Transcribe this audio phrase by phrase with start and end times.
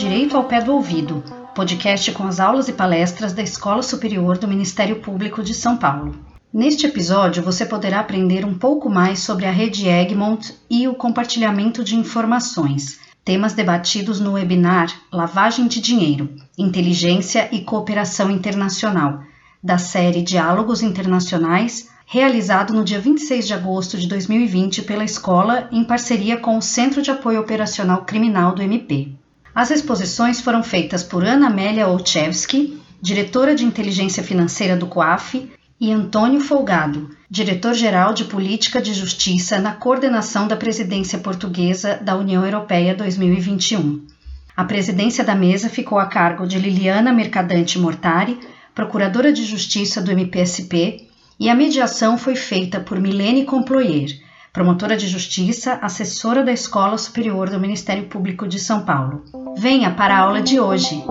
[0.00, 1.22] Direito ao Pé do Ouvido,
[1.54, 6.18] podcast com as aulas e palestras da Escola Superior do Ministério Público de São Paulo.
[6.50, 11.84] Neste episódio, você poderá aprender um pouco mais sobre a rede Egmont e o compartilhamento
[11.84, 19.20] de informações, temas debatidos no webinar Lavagem de Dinheiro, Inteligência e Cooperação Internacional,
[19.62, 25.84] da série Diálogos Internacionais realizado no dia 26 de agosto de 2020 pela escola em
[25.84, 29.19] parceria com o Centro de Apoio Operacional Criminal do MP.
[29.54, 35.50] As exposições foram feitas por Ana Amélia Olchevski, diretora de inteligência financeira do COAF,
[35.80, 42.44] e Antônio Folgado, diretor-geral de Política de Justiça na coordenação da presidência portuguesa da União
[42.44, 44.06] Europeia 2021.
[44.54, 48.38] A presidência da mesa ficou a cargo de Liliana Mercadante Mortari,
[48.74, 51.08] procuradora de Justiça do MPSP,
[51.38, 54.19] e a mediação foi feita por Milene Comployer,
[54.52, 59.24] promotora de justiça, assessora da Escola Superior do Ministério Público de São Paulo.
[59.56, 61.04] Venha para a aula de hoje.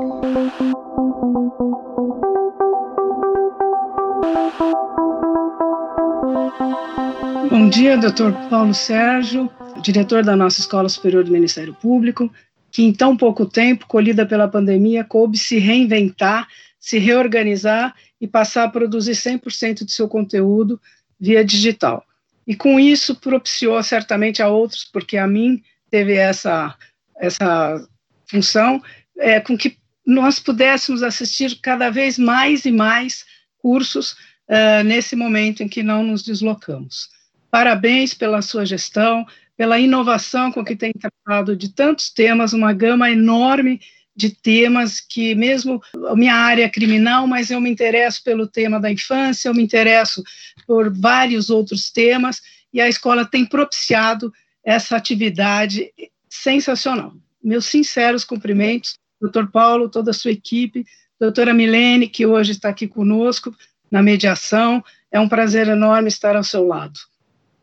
[7.49, 9.49] Bom dia, doutor Paulo Sérgio,
[9.81, 12.29] diretor da nossa Escola Superior do Ministério Público,
[12.69, 18.65] que em tão pouco tempo, colhida pela pandemia, coube se reinventar, se reorganizar e passar
[18.65, 20.79] a produzir 100% de seu conteúdo
[21.19, 22.03] via digital.
[22.50, 25.61] E com isso propiciou certamente a outros, porque a mim
[25.92, 26.75] teve essa,
[27.19, 27.88] essa
[28.25, 28.81] função,
[29.19, 33.23] é, com que nós pudéssemos assistir cada vez mais e mais
[33.59, 34.14] cursos
[34.50, 37.09] uh, nesse momento em que não nos deslocamos.
[37.52, 43.11] Parabéns pela sua gestão, pela inovação com que tem tratado de tantos temas, uma gama
[43.11, 43.80] enorme
[44.20, 48.78] de temas que, mesmo a minha área é criminal, mas eu me interesso pelo tema
[48.78, 50.22] da infância, eu me interesso
[50.67, 52.42] por vários outros temas,
[52.73, 54.31] e a escola tem propiciado
[54.62, 55.90] essa atividade
[56.30, 57.13] sensacional.
[57.41, 60.85] Meus sinceros cumprimentos, doutor Paulo, toda a sua equipe,
[61.18, 63.56] doutora Milene, que hoje está aqui conosco
[63.90, 67.00] na mediação, é um prazer enorme estar ao seu lado.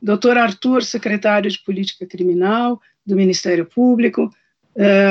[0.00, 4.30] Doutor Arthur, secretário de Política Criminal do Ministério Público,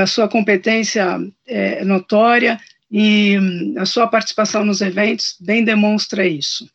[0.01, 2.59] a sua competência é notória
[2.91, 6.69] e hum, a sua participação nos eventos bem demonstra isso.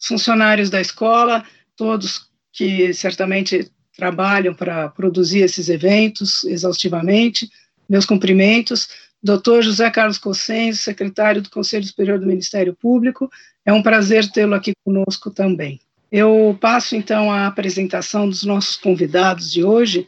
[0.00, 1.44] Os funcionários da escola,
[1.76, 7.48] todos que certamente trabalham para produzir esses eventos exaustivamente,
[7.88, 8.88] meus cumprimentos.
[9.22, 13.30] Doutor José Carlos Cossenzo, secretário do Conselho Superior do Ministério Público,
[13.64, 15.80] é um prazer tê-lo aqui conosco também.
[16.10, 20.06] Eu passo então a apresentação dos nossos convidados de hoje,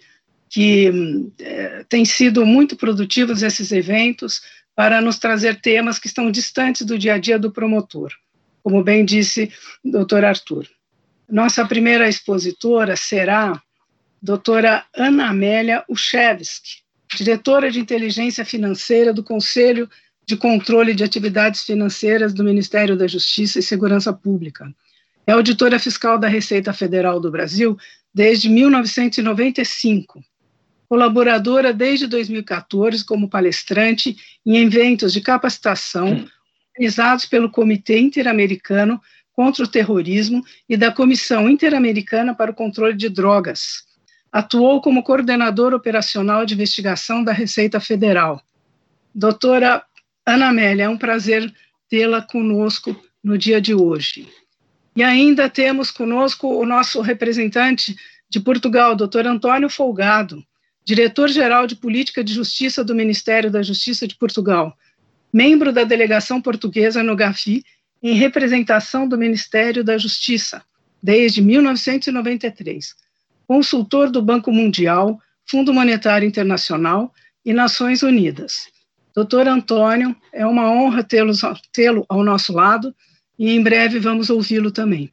[0.49, 4.43] que é, têm sido muito produtivos esses eventos
[4.75, 8.13] para nos trazer temas que estão distantes do dia a dia do promotor,
[8.63, 9.51] como bem disse
[9.85, 10.67] o doutor Arthur.
[11.29, 13.61] Nossa primeira expositora será
[14.23, 16.83] doutora Ana Amélia Uchevski,
[17.17, 19.89] diretora de inteligência financeira do Conselho
[20.27, 24.73] de Controle de Atividades Financeiras do Ministério da Justiça e Segurança Pública.
[25.27, 27.77] É auditora fiscal da Receita Federal do Brasil
[28.15, 30.23] desde 1995
[30.89, 36.29] colaboradora desde 2014 como palestrante em eventos de capacitação hum.
[36.75, 39.01] organizados pelo Comitê Interamericano
[39.33, 43.85] contra o Terrorismo e da Comissão Interamericana para o Controle de Drogas.
[44.33, 48.43] Atuou como coordenadora operacional de investigação da Receita Federal.
[49.15, 49.85] Doutora
[50.25, 51.53] Ana Amélia, é um prazer
[51.89, 54.29] tê-la conosco no dia de hoje.
[54.95, 57.95] E ainda temos conosco o nosso representante
[58.29, 60.43] de Portugal, doutor Antônio Folgado,
[60.87, 64.73] diretor-geral de Política de Justiça do Ministério da Justiça de Portugal,
[65.33, 67.65] membro da delegação portuguesa no GAFI,
[68.01, 70.63] em representação do Ministério da Justiça,
[71.03, 72.95] desde 1993,
[73.49, 77.13] consultor do Banco Mundial, Fundo Monetário Internacional
[77.45, 78.69] e Nações Unidas.
[79.13, 81.33] Doutor Antônio, é uma honra tê-lo
[81.73, 82.95] tê ao nosso lado
[83.37, 85.11] e em breve vamos ouvi-lo também.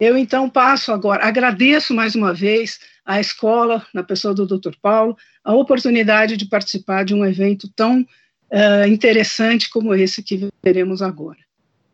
[0.00, 4.74] Eu então passo agora, agradeço mais uma vez à escola, na pessoa do Dr.
[4.82, 11.00] Paulo, a oportunidade de participar de um evento tão uh, interessante como esse que veremos
[11.00, 11.38] agora.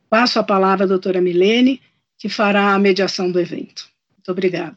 [0.09, 1.81] Passo a palavra à doutora Milene,
[2.19, 3.89] que fará a mediação do evento.
[4.17, 4.77] Muito obrigada.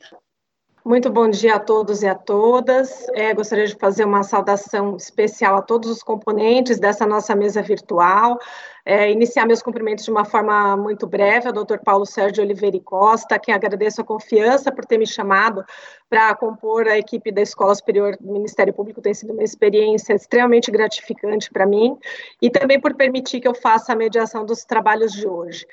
[0.84, 3.08] Muito bom dia a todos e a todas.
[3.16, 8.38] É, gostaria de fazer uma saudação especial a todos os componentes dessa nossa mesa virtual.
[8.88, 11.80] É, iniciar meus cumprimentos de uma forma muito breve ao Dr.
[11.84, 15.66] Paulo Sérgio Oliveira Costa, a quem agradeço a confiança por ter me chamado
[16.08, 19.02] para compor a equipe da Escola Superior do Ministério Público.
[19.02, 21.98] Tem sido uma experiência extremamente gratificante para mim
[22.40, 25.66] e também por permitir que eu faça a mediação dos trabalhos de hoje.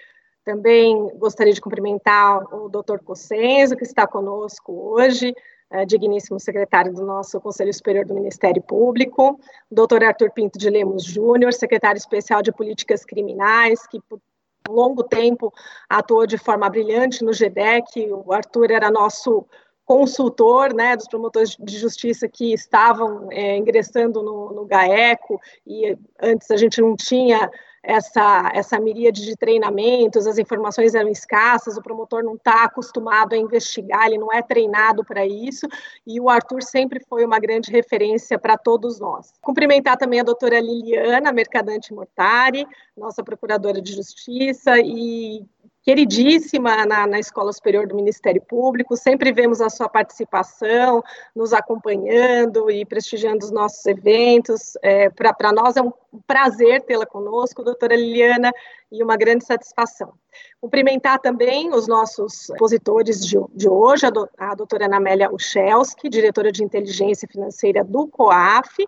[0.42, 2.98] Também gostaria de cumprimentar o Dr.
[3.04, 5.34] Cossenzo, que está conosco hoje,
[5.72, 9.40] é, digníssimo secretário do nosso Conselho Superior do Ministério Público,
[9.70, 14.20] doutor Arthur Pinto de Lemos Júnior, secretário especial de Políticas Criminais, que por
[14.68, 15.52] longo tempo
[15.88, 19.46] atuou de forma brilhante no GDEC, o Arthur era nosso
[19.92, 26.50] consultor né, dos promotores de justiça que estavam é, ingressando no, no GAECO, e antes
[26.50, 27.50] a gente não tinha
[27.82, 33.36] essa, essa miríade de treinamentos, as informações eram escassas, o promotor não está acostumado a
[33.36, 35.66] investigar, ele não é treinado para isso,
[36.06, 39.34] e o Arthur sempre foi uma grande referência para todos nós.
[39.42, 42.66] Cumprimentar também a doutora Liliana Mercadante Mortari,
[42.96, 45.44] nossa procuradora de justiça, e
[45.82, 51.02] queridíssima na, na, Escola Superior do Ministério Público, sempre vemos a sua participação,
[51.34, 54.76] nos acompanhando e prestigiando os nossos eventos.
[54.82, 55.92] É, Para nós é um
[56.26, 58.52] prazer tê-la conosco, doutora Liliana,
[58.90, 60.12] e uma grande satisfação.
[60.60, 66.52] Cumprimentar também os nossos expositores de, de hoje, a, do, a doutora Anamélia Uchelski, diretora
[66.52, 68.84] de Inteligência Financeira do COAF,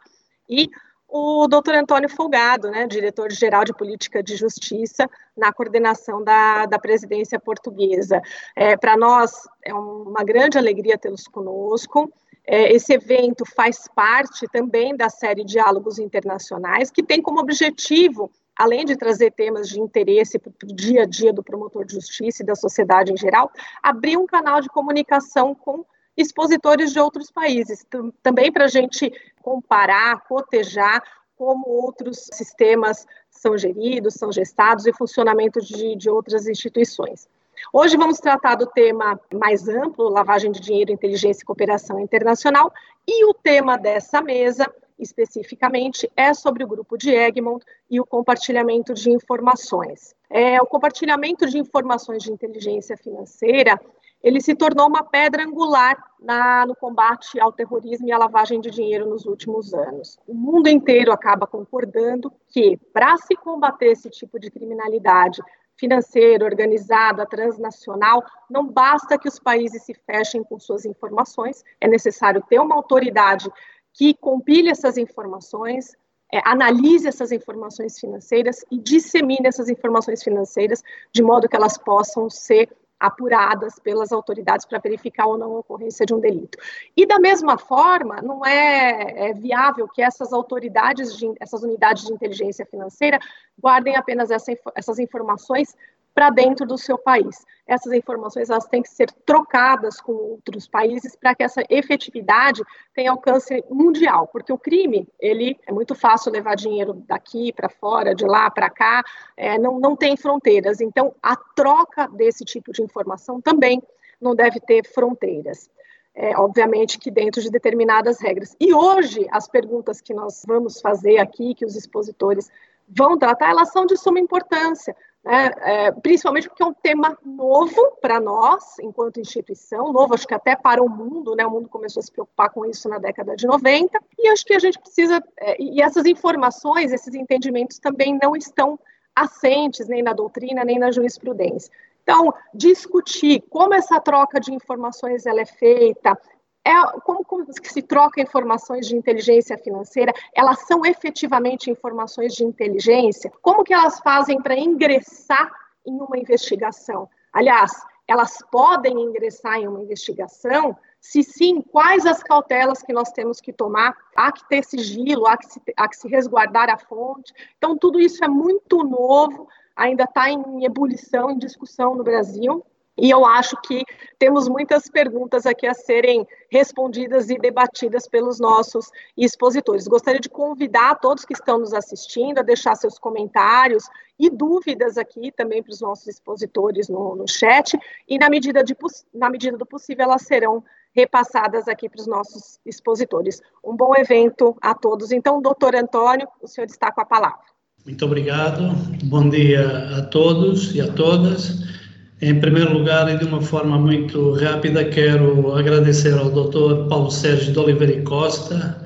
[0.48, 0.68] e
[1.16, 7.38] o doutor Antônio Folgado, né, diretor-geral de Política de Justiça, na coordenação da, da presidência
[7.38, 8.20] portuguesa.
[8.56, 9.30] É, Para nós
[9.64, 12.12] é uma grande alegria tê-los conosco.
[12.44, 18.84] É, esse evento faz parte também da série Diálogos Internacionais, que tem como objetivo, além
[18.84, 22.46] de trazer temas de interesse para o dia a dia do promotor de justiça e
[22.46, 25.84] da sociedade em geral, abrir um canal de comunicação com
[26.16, 27.84] expositores de outros países,
[28.22, 29.12] também para a gente
[29.42, 31.02] comparar, cotejar
[31.36, 37.28] como outros sistemas são geridos, são gestados e funcionamento de, de outras instituições.
[37.72, 42.72] Hoje vamos tratar do tema mais amplo, lavagem de dinheiro, inteligência e cooperação internacional,
[43.06, 48.94] e o tema dessa mesa, especificamente, é sobre o grupo de Egmont e o compartilhamento
[48.94, 50.14] de informações.
[50.30, 53.80] É, o compartilhamento de informações de inteligência financeira
[54.24, 58.70] ele se tornou uma pedra angular na, no combate ao terrorismo e à lavagem de
[58.70, 60.18] dinheiro nos últimos anos.
[60.26, 65.42] O mundo inteiro acaba concordando que, para se combater esse tipo de criminalidade
[65.76, 72.42] financeira, organizada, transnacional, não basta que os países se fechem com suas informações, é necessário
[72.48, 73.52] ter uma autoridade
[73.92, 75.94] que compile essas informações,
[76.32, 80.82] é, analise essas informações financeiras e dissemine essas informações financeiras
[81.12, 82.70] de modo que elas possam ser
[83.06, 86.58] apuradas pelas autoridades para verificar ou não a ocorrência de um delito.
[86.96, 92.12] E da mesma forma, não é, é viável que essas autoridades, de, essas unidades de
[92.12, 93.18] inteligência financeira
[93.60, 95.76] guardem apenas essa, essas informações
[96.14, 97.44] para dentro do seu país.
[97.66, 102.62] Essas informações elas têm que ser trocadas com outros países para que essa efetividade
[102.94, 108.14] tenha alcance mundial, porque o crime ele é muito fácil levar dinheiro daqui para fora,
[108.14, 109.02] de lá para cá,
[109.36, 110.80] é, não, não tem fronteiras.
[110.80, 113.82] Então a troca desse tipo de informação também
[114.20, 115.70] não deve ter fronteiras.
[116.16, 118.54] É, obviamente que dentro de determinadas regras.
[118.60, 122.48] E hoje, as perguntas que nós vamos fazer aqui, que os expositores
[122.88, 124.94] vão tratar, elas são de suma importância,
[125.24, 125.50] né?
[125.62, 130.54] é, principalmente porque é um tema novo para nós, enquanto instituição, novo acho que até
[130.54, 131.46] para o mundo, né?
[131.46, 134.54] o mundo começou a se preocupar com isso na década de 90, e acho que
[134.54, 138.78] a gente precisa, é, e essas informações, esses entendimentos também não estão
[139.16, 141.72] assentes nem na doutrina, nem na jurisprudência.
[142.02, 146.18] Então, discutir como essa troca de informações ela é feita,
[146.64, 153.30] é, como, como se troca informações de inteligência financeira, elas são efetivamente informações de inteligência?
[153.42, 155.52] Como que elas fazem para ingressar
[155.86, 157.08] em uma investigação?
[157.32, 157.70] Aliás,
[158.08, 160.76] elas podem ingressar em uma investigação?
[161.00, 163.94] Se sim, quais as cautelas que nós temos que tomar?
[164.16, 167.32] Há que ter sigilo, há que se, há que se resguardar a fonte.
[167.58, 172.64] Então, tudo isso é muito novo, ainda está em ebulição, em discussão no Brasil.
[172.96, 173.82] E eu acho que
[174.18, 179.88] temos muitas perguntas aqui a serem respondidas e debatidas pelos nossos expositores.
[179.88, 183.84] Gostaria de convidar todos que estão nos assistindo a deixar seus comentários
[184.18, 187.76] e dúvidas aqui também para os nossos expositores no, no chat,
[188.08, 188.76] e na medida, de,
[189.12, 190.62] na medida do possível elas serão
[190.94, 193.42] repassadas aqui para os nossos expositores.
[193.64, 195.10] Um bom evento a todos.
[195.10, 197.40] Então, doutor Antônio, o senhor está com a palavra.
[197.84, 198.70] Muito obrigado.
[199.04, 201.83] Bom dia a todos e a todas.
[202.24, 206.88] Em primeiro lugar, e de uma forma muito rápida, quero agradecer ao Dr.
[206.88, 208.82] Paulo Sérgio de Oliveira e Costa,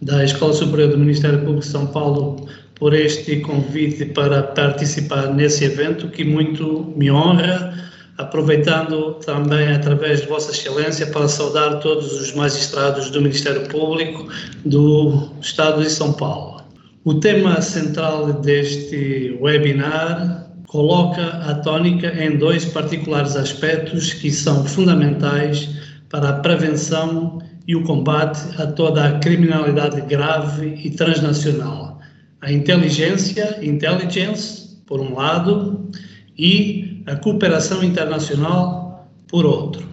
[0.00, 5.64] da Escola Superior do Ministério Público de São Paulo, por este convite para participar nesse
[5.64, 7.74] evento, que muito me honra,
[8.18, 14.28] aproveitando também, através de Vossa Excelência, para saudar todos os magistrados do Ministério Público
[14.64, 16.62] do Estado de São Paulo.
[17.04, 20.45] O tema central deste webinar
[20.76, 25.70] coloca a tónica em dois particulares aspectos que são fundamentais
[26.10, 31.98] para a prevenção e o combate a toda a criminalidade grave e transnacional.
[32.42, 35.90] A inteligência, intelligence, por um lado,
[36.36, 39.88] e a cooperação internacional, por outro.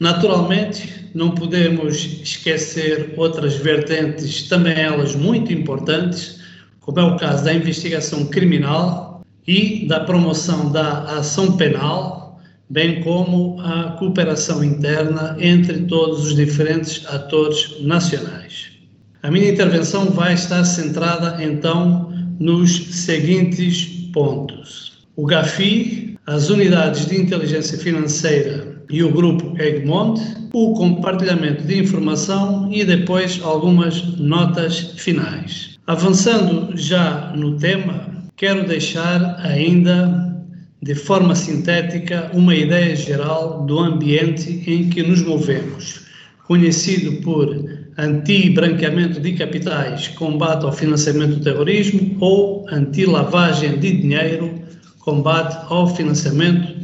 [0.00, 6.40] Naturalmente, não podemos esquecer outras vertentes, também elas muito importantes,
[6.80, 9.07] como é o caso da investigação criminal
[9.48, 12.18] e da promoção da ação penal
[12.68, 18.68] bem como a cooperação interna entre todos os diferentes atores nacionais.
[19.22, 27.18] A minha intervenção vai estar centrada então nos seguintes pontos: o GAFI, as unidades de
[27.18, 30.20] inteligência financeira e o grupo Egmont,
[30.52, 35.78] o compartilhamento de informação e depois algumas notas finais.
[35.86, 40.28] Avançando já no tema, quero deixar ainda
[40.80, 46.02] de forma sintética, uma ideia geral do ambiente em que nos movemos,
[46.46, 47.52] conhecido por
[47.98, 54.54] anti-branqueamento de capitais, combate ao financiamento do terrorismo ou anti-lavagem de dinheiro,
[55.00, 56.76] combate ao financiamento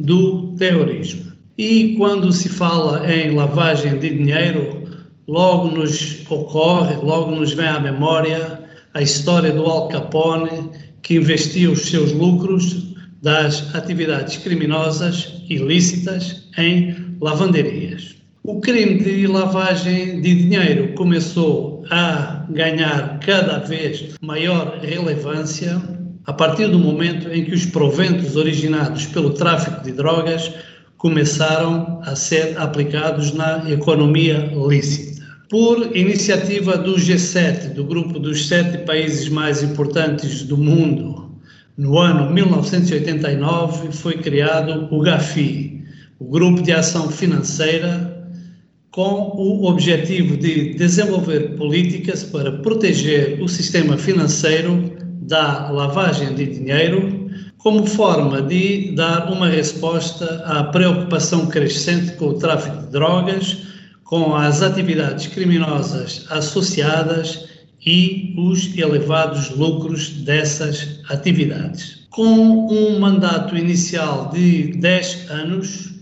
[0.00, 1.32] do terrorismo.
[1.58, 4.88] E quando se fala em lavagem de dinheiro,
[5.28, 10.70] logo nos ocorre, logo nos vem à memória a história do Al Capone,
[11.04, 18.16] que investia os seus lucros das atividades criminosas ilícitas em lavanderias.
[18.42, 25.80] O crime de lavagem de dinheiro começou a ganhar cada vez maior relevância
[26.26, 30.52] a partir do momento em que os proventos originados pelo tráfico de drogas
[30.96, 35.13] começaram a ser aplicados na economia lícita.
[35.54, 41.30] Por iniciativa do G7, do grupo dos sete países mais importantes do mundo,
[41.78, 45.84] no ano 1989 foi criado o GAFI,
[46.18, 48.32] o Grupo de Ação Financeira,
[48.90, 54.90] com o objetivo de desenvolver políticas para proteger o sistema financeiro
[55.22, 62.34] da lavagem de dinheiro, como forma de dar uma resposta à preocupação crescente com o
[62.40, 63.63] tráfico de drogas,
[64.04, 67.48] com as atividades criminosas associadas
[67.84, 72.06] e os elevados lucros dessas atividades.
[72.10, 75.94] Com um mandato inicial de 10 anos,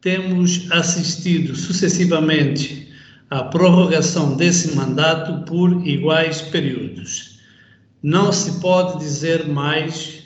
[0.00, 2.88] temos assistido sucessivamente
[3.28, 7.38] à prorrogação desse mandato por iguais períodos.
[8.02, 10.22] Não se pode dizer mais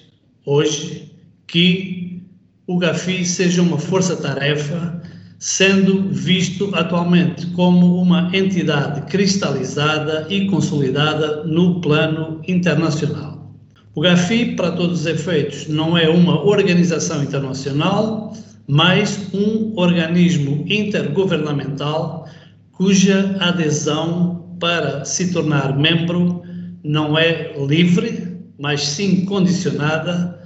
[0.47, 1.13] hoje
[1.47, 2.23] que
[2.67, 5.03] o GAFI seja uma força-tarefa
[5.45, 13.55] sendo visto atualmente como uma entidade cristalizada e consolidada no plano internacional.
[13.95, 18.33] O GAFI, para todos os efeitos, não é uma organização internacional,
[18.67, 22.27] mas um organismo intergovernamental
[22.73, 26.43] cuja adesão para se tornar membro
[26.83, 30.41] não é livre, mas sim condicionada,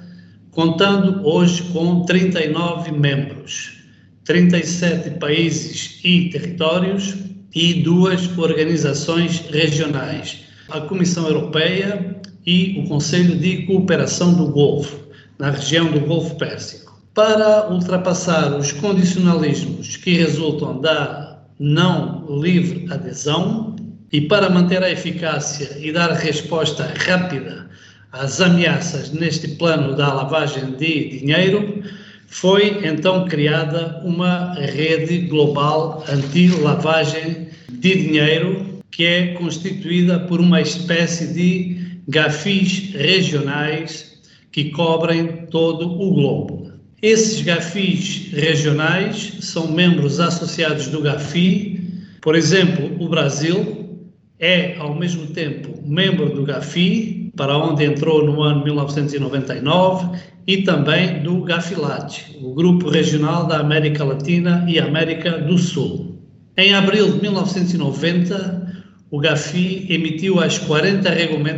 [0.51, 3.78] contando hoje com 39 membros
[4.29, 7.15] 37 países e territórios
[7.55, 14.99] e duas organizações regionais, a Comissão Europeia e o Conselho de Cooperação do Golfo,
[15.39, 17.01] na região do Golfo Pérsico.
[17.15, 23.77] Para ultrapassar os condicionalismos que resultam da não livre adesão
[24.13, 27.67] e para manter a eficácia e dar resposta rápida
[28.13, 31.83] às ameaças neste plano da lavagem de dinheiro,
[32.29, 41.33] foi então criada uma rede global anti-lavagem de dinheiro que é constituída por uma espécie
[41.33, 44.21] de GAFIs regionais
[44.53, 46.73] que cobrem todo o globo.
[47.01, 51.81] Esses GAFIs regionais são membros associados do GAFI,
[52.21, 53.99] por exemplo, o Brasil
[54.39, 61.23] é ao mesmo tempo membro do GAFI, para onde entrou no ano 1999 e também
[61.23, 66.19] do GAFILAT, o Grupo Regional da América Latina e América do Sul.
[66.57, 68.73] Em abril de 1990,
[69.11, 71.09] o GAFI emitiu as 40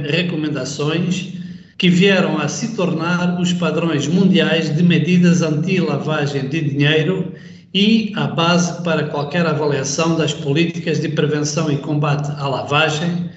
[0.07, 1.33] recomendações
[1.79, 7.33] que vieram a se tornar os padrões mundiais de medidas anti-lavagem de dinheiro
[7.73, 13.30] e a base para qualquer avaliação das políticas de prevenção e combate à lavagem,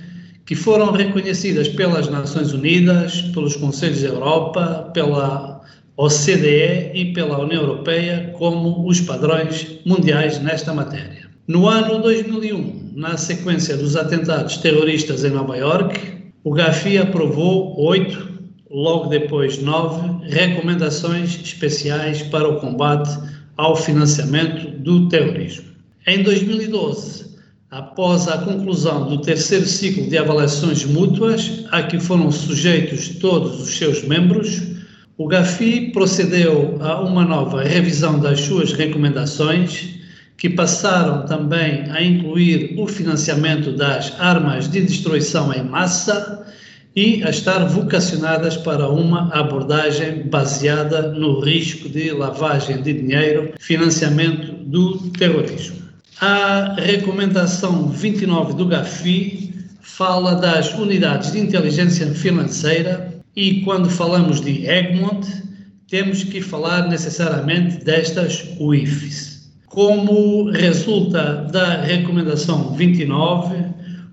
[0.45, 5.61] que foram reconhecidas pelas Nações Unidas, pelos Conselhos da Europa, pela
[5.95, 11.29] OCDE e pela União Europeia como os padrões mundiais nesta matéria.
[11.47, 15.99] No ano 2001, na sequência dos atentados terroristas em Nova York,
[16.43, 18.27] o GAFI aprovou oito,
[18.69, 23.17] logo depois nove, recomendações especiais para o combate
[23.55, 25.65] ao financiamento do terrorismo.
[26.07, 27.32] Em 2012,
[27.73, 33.75] após a conclusão do terceiro ciclo de avaliações mútuas, a que foram sujeitos todos os
[33.75, 34.61] seus membros,
[35.17, 39.89] o GAFI procedeu a uma nova revisão das suas recomendações,
[40.37, 46.45] que passaram também a incluir o financiamento das armas de destruição em massa
[46.95, 54.51] e a estar vocacionadas para uma abordagem baseada no risco de lavagem de dinheiro, financiamento
[54.63, 55.82] do terrorismo.
[56.21, 64.65] A recomendação 29 do GAFI fala das unidades de inteligência financeira e quando falamos de
[64.65, 65.27] Egmont,
[65.89, 69.51] temos que falar necessariamente destas UIFs.
[69.65, 73.55] Como resulta da recomendação 29,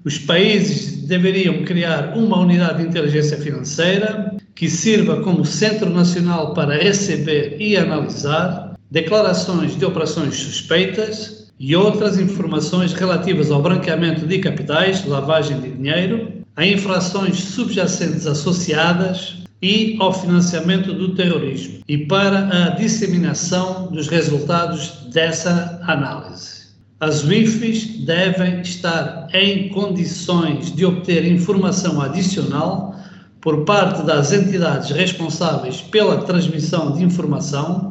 [0.05, 6.83] os países deveriam criar uma unidade de inteligência financeira que sirva como centro nacional para
[6.83, 15.05] receber e analisar declarações de operações suspeitas e outras informações relativas ao branqueamento de capitais,
[15.05, 22.71] lavagem de dinheiro, a infrações subjacentes associadas e ao financiamento do terrorismo e para a
[22.71, 26.61] disseminação dos resultados dessa análise.
[26.99, 32.99] As WIFs devem estar em condições de obter informação adicional
[33.39, 37.90] por parte das entidades responsáveis pela transmissão de informação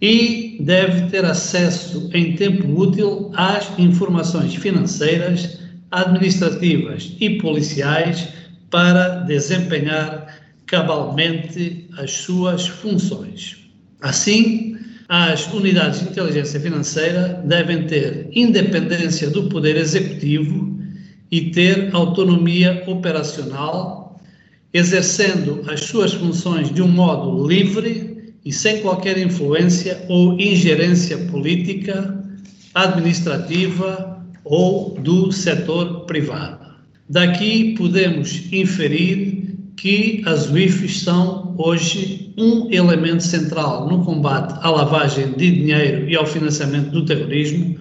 [0.00, 5.58] e deve ter acesso em tempo útil às informações financeiras,
[5.90, 8.28] administrativas e policiais
[8.70, 10.26] para desempenhar
[10.66, 13.56] cabalmente as suas funções.
[14.00, 14.76] Assim,
[15.08, 20.76] as unidades de inteligência financeira devem ter independência do poder executivo
[21.30, 24.20] e ter autonomia operacional,
[24.74, 28.15] exercendo as suas funções de um modo livre
[28.46, 32.16] e sem qualquer influência ou ingerência política,
[32.72, 36.64] administrativa ou do setor privado.
[37.10, 45.32] Daqui podemos inferir que as WIFs são hoje um elemento central no combate à lavagem
[45.32, 47.76] de dinheiro e ao financiamento do terrorismo,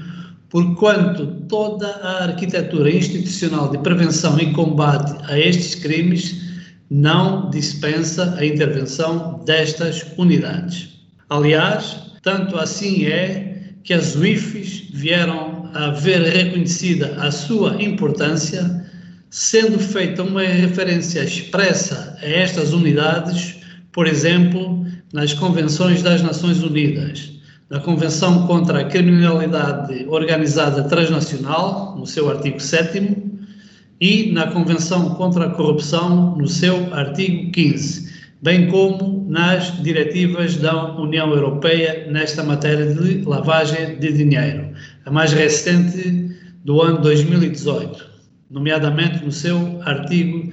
[0.50, 6.55] porquanto toda a arquitetura institucional de prevenção e combate a estes crimes
[6.90, 10.90] não dispensa a intervenção destas unidades.
[11.30, 18.86] Aliás, tanto assim é que as WIFs vieram a ver reconhecida a sua importância
[19.30, 23.58] sendo feita uma referência expressa a estas unidades,
[23.92, 27.32] por exemplo, nas convenções das Nações Unidas,
[27.70, 33.35] na Convenção contra a Criminalidade Organizada Transnacional, no seu artigo 7
[34.00, 40.96] e na Convenção contra a Corrupção, no seu artigo 15, bem como nas diretivas da
[41.00, 44.72] União Europeia nesta matéria de lavagem de dinheiro,
[45.06, 46.30] a mais recente
[46.64, 48.16] do ano 2018
[48.50, 50.52] nomeadamente no seu artigo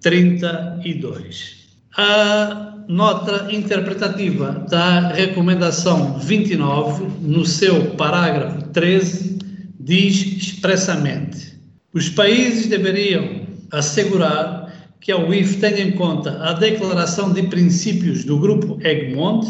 [0.00, 1.66] 32.
[1.96, 9.38] A nota interpretativa da recomendação 29, no seu parágrafo 13,
[9.78, 11.55] diz expressamente:
[11.96, 18.38] os países deveriam assegurar que a UIF tenha em conta a declaração de princípios do
[18.38, 19.46] grupo Egmont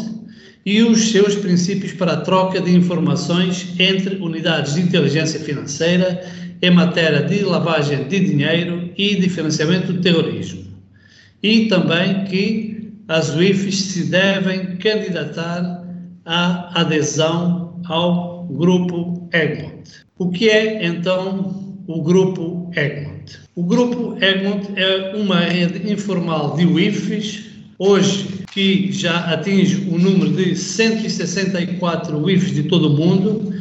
[0.65, 6.25] e os seus princípios para a troca de informações entre unidades de inteligência financeira
[6.61, 10.63] em matéria de lavagem de dinheiro e de financiamento do terrorismo.
[11.43, 15.83] E também que as UIFs se devem candidatar
[16.25, 20.05] à adesão ao grupo Egmont.
[20.17, 21.56] O que é então
[21.87, 23.39] o grupo Egmont?
[23.55, 27.45] O grupo Egmont é uma rede informal de UIFs,
[27.79, 33.53] hoje que já atinge o número de 164 UIFs de todo o mundo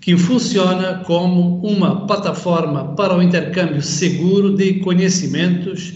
[0.00, 5.94] que funciona como uma plataforma para o intercâmbio seguro de conhecimentos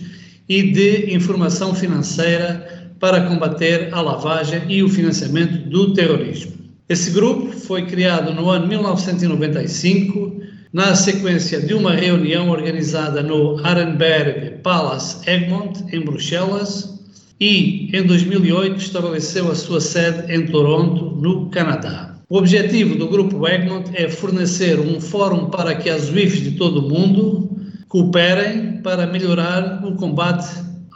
[0.48, 6.52] e de informação financeira para combater a lavagem e o financiamento do terrorismo.
[6.88, 10.40] Esse grupo foi criado no ano 1995,
[10.72, 16.98] na sequência de uma reunião organizada no Arenberg Palace Egmont, em Bruxelas,
[17.40, 22.16] e em 2008 estabeleceu a sua sede em Toronto, no Canadá.
[22.28, 26.84] O objetivo do Grupo Egmont é fornecer um fórum para que as UIFs de todo
[26.84, 27.48] o mundo
[27.88, 30.46] cooperem para melhorar o combate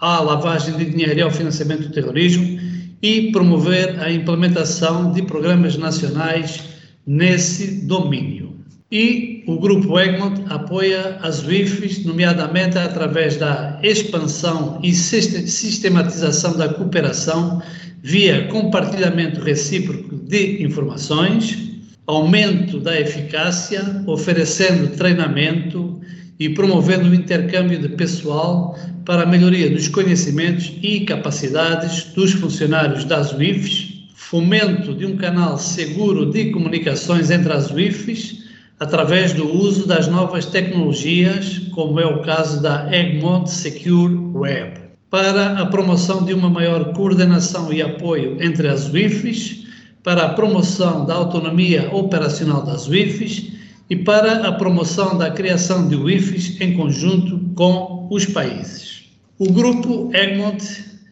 [0.00, 2.58] à lavagem de dinheiro e ao financiamento do terrorismo
[3.00, 6.60] e promover a implementação de programas nacionais
[7.06, 8.52] nesse domínio.
[8.90, 17.60] E o Grupo Egmont apoia as UIFs, nomeadamente através da expansão e sistematização da cooperação
[18.02, 21.58] via compartilhamento recíproco de informações,
[22.06, 26.00] aumento da eficácia, oferecendo treinamento
[26.38, 33.04] e promovendo o intercâmbio de pessoal para a melhoria dos conhecimentos e capacidades dos funcionários
[33.04, 38.42] das UIFs, fomento de um canal seguro de comunicações entre as UIFs
[38.82, 45.56] através do uso das novas tecnologias, como é o caso da Egmont Secure Web, para
[45.56, 49.66] a promoção de uma maior coordenação e apoio entre as UIFs,
[50.02, 53.52] para a promoção da autonomia operacional das UIFs
[53.88, 59.04] e para a promoção da criação de UIFs em conjunto com os países.
[59.38, 60.60] O grupo Egmont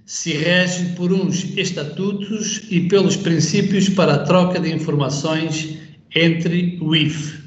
[0.04, 5.78] se rege por uns estatutos e pelos princípios para a troca de informações
[6.12, 7.39] entre UIF.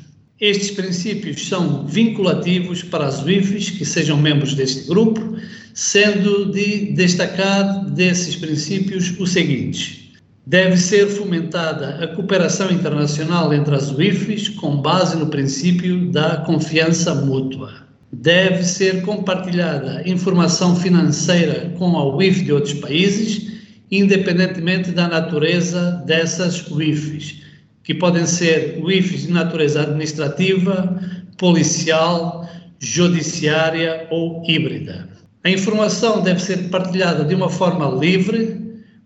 [0.44, 5.38] Estes princípios são vinculativos para as UIFs que sejam membros deste grupo,
[5.74, 10.10] sendo de destacar desses princípios os seguintes.
[10.46, 17.16] Deve ser fomentada a cooperação internacional entre as UIFs com base no princípio da confiança
[17.16, 17.72] mútua.
[18.12, 23.50] Deve ser compartilhada informação financeira com a UIF de outros países,
[23.90, 27.43] independentemente da natureza dessas UIFs,
[27.84, 31.00] que podem ser UIFs de natureza administrativa,
[31.38, 32.48] policial,
[32.80, 35.10] judiciária ou híbrida.
[35.44, 38.62] A informação deve ser partilhada de uma forma livre,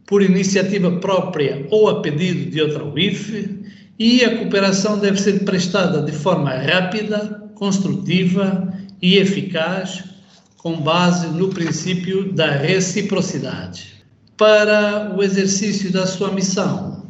[0.05, 3.57] por iniciativa própria ou a pedido de outra UIF,
[3.99, 10.03] e a cooperação deve ser prestada de forma rápida, construtiva e eficaz,
[10.57, 13.97] com base no princípio da reciprocidade.
[14.37, 17.05] Para o exercício da sua missão,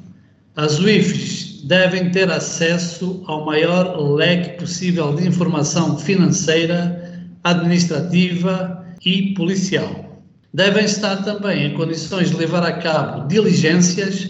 [0.56, 10.08] as UIFs devem ter acesso ao maior leque possível de informação financeira, administrativa e policial
[10.58, 14.30] devem estar também em condições de levar a cabo diligências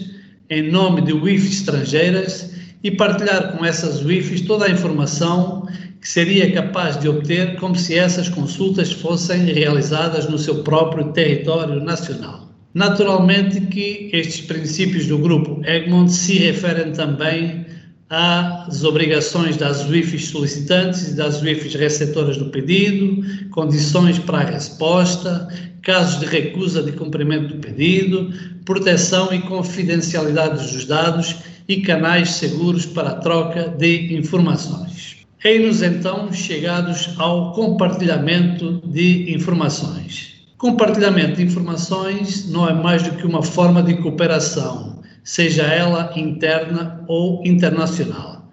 [0.50, 5.66] em nome de UIFs estrangeiras e partilhar com essas UIFs toda a informação
[6.00, 11.80] que seria capaz de obter como se essas consultas fossem realizadas no seu próprio território
[11.82, 12.47] nacional.
[12.74, 17.66] Naturalmente que estes princípios do grupo Egmont se referem também
[18.10, 25.48] às obrigações das UIFs solicitantes e das UIFs receptoras do pedido, condições para a resposta,
[25.82, 28.32] casos de recusa de cumprimento do pedido,
[28.64, 35.18] proteção e confidencialidade dos dados e canais seguros para a troca de informações.
[35.44, 40.37] Eis-nos então chegados ao compartilhamento de informações.
[40.58, 47.04] Compartilhamento de informações não é mais do que uma forma de cooperação, seja ela interna
[47.06, 48.52] ou internacional.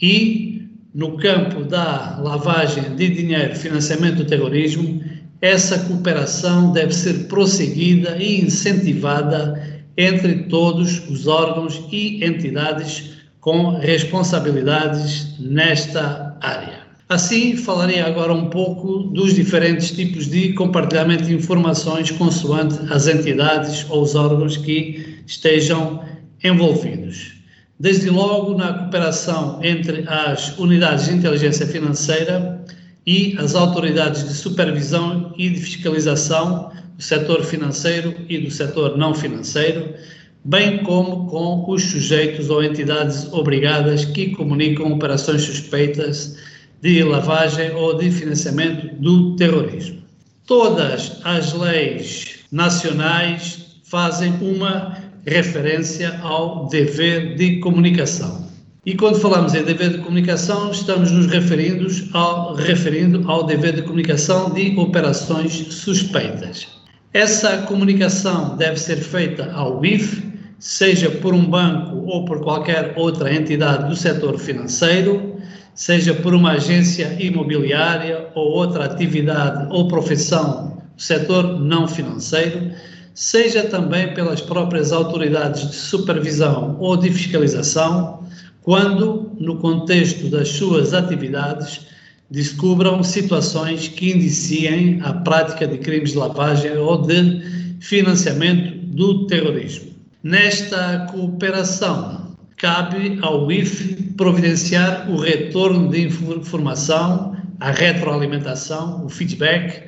[0.00, 5.04] E, no campo da lavagem de dinheiro, financiamento do terrorismo,
[5.42, 15.38] essa cooperação deve ser prosseguida e incentivada entre todos os órgãos e entidades com responsabilidades
[15.38, 16.83] nesta área.
[17.08, 23.84] Assim, falarei agora um pouco dos diferentes tipos de compartilhamento de informações consoante as entidades
[23.90, 26.02] ou os órgãos que estejam
[26.42, 27.34] envolvidos.
[27.78, 32.64] Desde logo na cooperação entre as unidades de inteligência financeira,
[33.06, 39.14] e as autoridades de supervisão e de fiscalização do setor financeiro e do setor não
[39.14, 39.94] financeiro,
[40.42, 46.36] bem como com os sujeitos ou entidades obrigadas que comunicam operações suspeitas
[46.84, 50.02] de lavagem ou de financiamento do terrorismo.
[50.46, 54.94] Todas as leis nacionais fazem uma
[55.26, 58.46] referência ao dever de comunicação.
[58.84, 63.80] E quando falamos em dever de comunicação, estamos nos referindo ao, referindo ao dever de
[63.80, 66.68] comunicação de operações suspeitas.
[67.14, 70.22] Essa comunicação deve ser feita ao BIF,
[70.58, 75.33] seja por um banco ou por qualquer outra entidade do setor financeiro,
[75.74, 82.70] seja por uma agência imobiliária ou outra atividade ou profissão do setor não financeiro,
[83.12, 88.24] seja também pelas próprias autoridades de supervisão ou de fiscalização,
[88.62, 91.86] quando, no contexto das suas atividades,
[92.30, 97.42] descubram situações que indiciem a prática de crimes de lavagem ou de
[97.80, 99.92] financiamento do terrorismo.
[100.22, 102.23] Nesta cooperação,
[102.56, 109.82] cabe ao IFE providenciar o retorno de informação, a retroalimentação, o feedback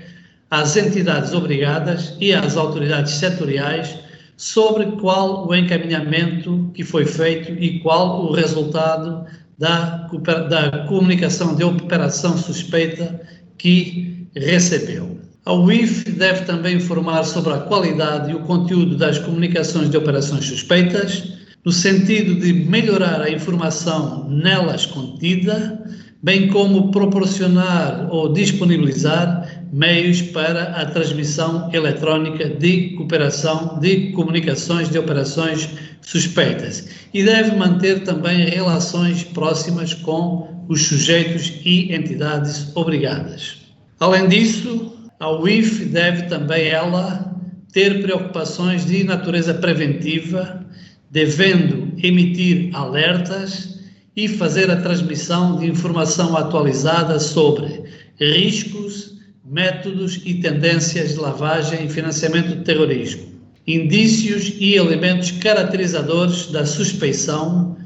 [0.51, 3.99] às entidades obrigadas e às autoridades setoriais
[4.37, 9.25] sobre qual o encaminhamento que foi feito e qual o resultado
[9.59, 10.09] da,
[10.49, 13.21] da comunicação de operação suspeita
[13.57, 15.19] que recebeu.
[15.45, 20.45] A UIF deve também informar sobre a qualidade e o conteúdo das comunicações de operações
[20.45, 21.36] suspeitas,
[21.67, 25.85] no sentido de melhorar a informação nelas contida,
[26.23, 34.97] bem como proporcionar ou disponibilizar meios para a transmissão eletrónica de cooperação de comunicações de
[34.97, 35.69] operações
[36.03, 43.57] suspeitas e deve manter também relações próximas com os sujeitos e entidades obrigadas.
[43.99, 47.35] Além disso, a UIF deve também ela
[47.73, 50.65] ter preocupações de natureza preventiva,
[51.11, 53.81] devendo emitir alertas
[54.17, 57.85] e fazer a transmissão de informação atualizada sobre
[58.19, 59.15] riscos,
[59.45, 63.27] métodos e tendências de lavagem e financiamento do terrorismo,
[63.67, 67.77] indícios e elementos caracterizadores da suspeição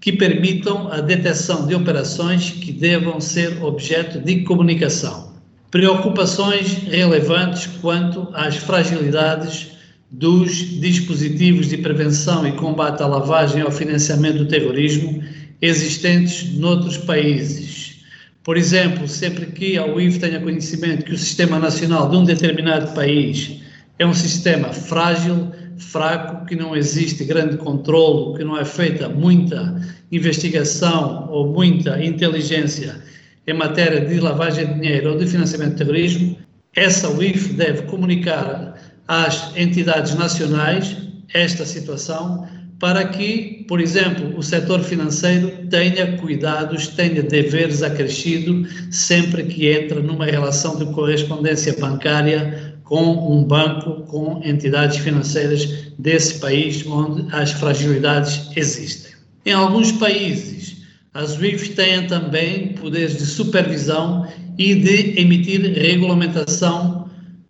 [0.00, 5.32] que permitam a detecção de operações que devam ser objeto de comunicação.
[5.70, 9.75] Preocupações relevantes quanto às fragilidades
[10.10, 15.22] dos dispositivos de prevenção e combate à lavagem ao financiamento do terrorismo
[15.60, 17.96] existentes noutros países.
[18.44, 22.94] Por exemplo, sempre que a UIF tenha conhecimento que o sistema nacional de um determinado
[22.94, 23.60] país
[23.98, 29.80] é um sistema frágil, fraco, que não existe grande controle, que não é feita muita
[30.12, 33.02] investigação ou muita inteligência
[33.46, 36.36] em matéria de lavagem de dinheiro ou de financiamento de terrorismo,
[36.74, 38.75] essa UIF deve comunicar
[39.06, 40.96] às entidades nacionais
[41.32, 42.46] esta situação
[42.78, 50.00] para que, por exemplo, o setor financeiro tenha cuidados, tenha deveres acrescidos sempre que entra
[50.00, 57.50] numa relação de correspondência bancária com um banco, com entidades financeiras desse país onde as
[57.52, 59.12] fragilidades existem.
[59.44, 60.76] Em alguns países,
[61.14, 64.26] as SWIFT têm também poderes de supervisão
[64.58, 67.05] e de emitir regulamentação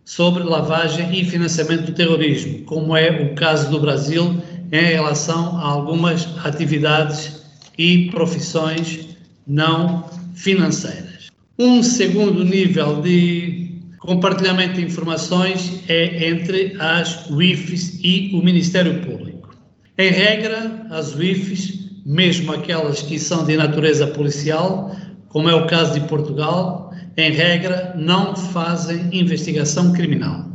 [0.07, 4.41] sobre lavagem e financiamento do terrorismo, como é o caso do Brasil
[4.73, 7.43] em relação a algumas atividades
[7.77, 9.09] e profissões
[9.47, 11.27] não financeiras.
[11.59, 19.55] Um segundo nível de compartilhamento de informações é entre as UIFs e o Ministério Público.
[19.99, 24.95] Em regra, as UIFs mesmo aquelas que são de natureza policial,
[25.29, 26.86] como é o caso de Portugal,
[27.17, 30.47] em regra, não fazem investigação criminal.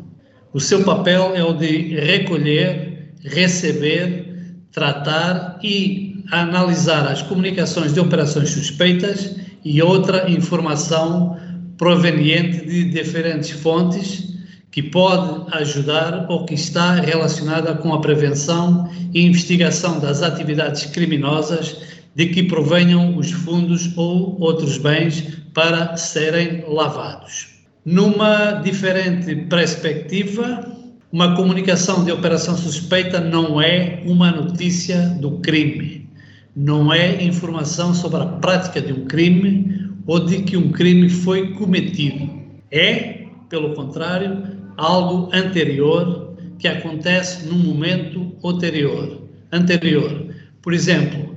[0.54, 8.50] O seu papel é o de recolher, receber, tratar e analisar as comunicações de operações
[8.50, 11.38] suspeitas e outra informação
[11.78, 14.32] proveniente de diferentes fontes
[14.72, 22.01] que pode ajudar ou que está relacionada com a prevenção e investigação das atividades criminosas
[22.16, 27.48] de que provenham os fundos ou outros bens para serem lavados.
[27.86, 30.78] Numa diferente perspectiva,
[31.12, 36.08] uma comunicação de operação suspeita não é uma notícia do crime,
[36.56, 41.54] não é informação sobre a prática de um crime ou de que um crime foi
[41.54, 42.30] cometido.
[42.70, 44.44] É, pelo contrário,
[44.78, 49.22] algo anterior que acontece num momento anterior.
[49.52, 50.28] anterior.
[50.62, 51.31] Por exemplo,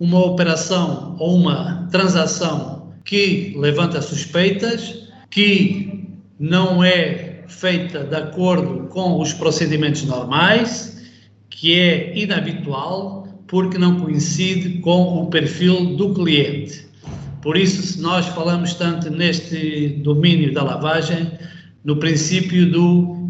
[0.00, 6.08] uma operação ou uma transação que levanta suspeitas, que
[6.38, 11.06] não é feita de acordo com os procedimentos normais,
[11.50, 16.86] que é inabitual, porque não coincide com o perfil do cliente.
[17.42, 21.30] Por isso, se nós falamos tanto neste domínio da lavagem,
[21.84, 23.20] no princípio do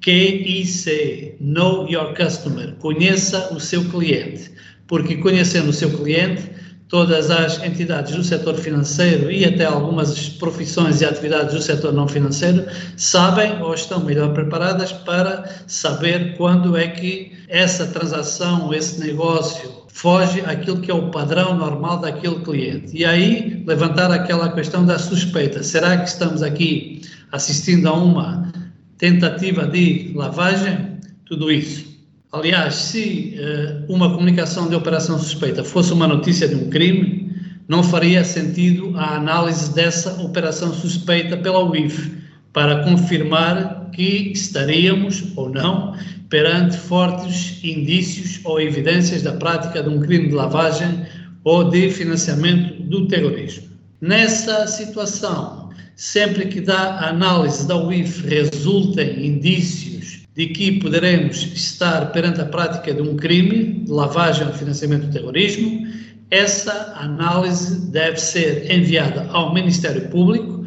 [0.00, 4.50] QIC, Know Your Customer, conheça o seu cliente,
[4.90, 6.50] porque conhecendo o seu cliente,
[6.88, 12.08] todas as entidades do setor financeiro e até algumas profissões e atividades do setor não
[12.08, 19.84] financeiro sabem ou estão melhor preparadas para saber quando é que essa transação, esse negócio
[19.86, 22.96] foge àquilo que é o padrão normal daquele cliente.
[22.96, 25.62] E aí levantar aquela questão da suspeita.
[25.62, 28.52] Será que estamos aqui assistindo a uma
[28.98, 30.98] tentativa de lavagem?
[31.24, 31.89] Tudo isso.
[32.32, 37.28] Aliás, se uh, uma comunicação de operação suspeita fosse uma notícia de um crime,
[37.66, 42.12] não faria sentido a análise dessa operação suspeita pela UIF
[42.52, 45.96] para confirmar que estaríamos ou não
[46.28, 51.04] perante fortes indícios ou evidências da prática de um crime de lavagem
[51.42, 53.68] ou de financiamento do terrorismo.
[54.00, 59.99] Nessa situação, sempre que da análise da UIF resultem indícios
[60.40, 65.12] de que poderemos estar perante a prática de um crime de lavagem ou financiamento do
[65.12, 65.86] terrorismo,
[66.30, 70.64] essa análise deve ser enviada ao Ministério Público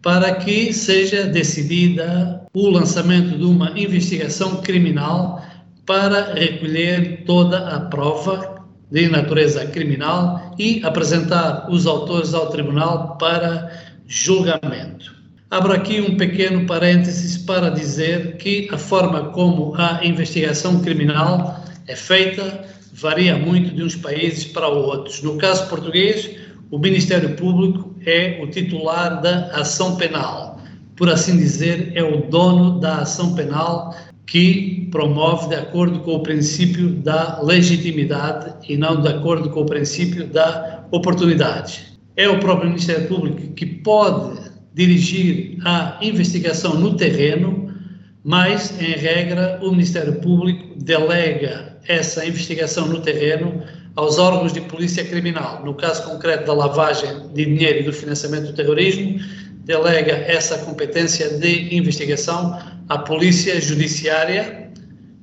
[0.00, 5.44] para que seja decidida o lançamento de uma investigação criminal
[5.84, 13.72] para recolher toda a prova de natureza criminal e apresentar os autores ao tribunal para
[14.06, 15.16] julgamento.
[15.48, 21.94] Abro aqui um pequeno parênteses para dizer que a forma como a investigação criminal é
[21.94, 25.22] feita varia muito de uns países para outros.
[25.22, 26.30] No caso português,
[26.68, 30.60] o Ministério Público é o titular da ação penal.
[30.96, 33.94] Por assim dizer, é o dono da ação penal
[34.26, 39.66] que promove de acordo com o princípio da legitimidade e não de acordo com o
[39.66, 41.96] princípio da oportunidade.
[42.16, 44.45] É o próprio Ministério Público que pode
[44.76, 47.74] dirigir a investigação no terreno,
[48.22, 53.62] mas, em regra, o Ministério Público delega essa investigação no terreno
[53.94, 55.64] aos órgãos de polícia criminal.
[55.64, 59.18] No caso concreto da lavagem de dinheiro e do financiamento do terrorismo,
[59.64, 64.70] delega essa competência de investigação à Polícia Judiciária,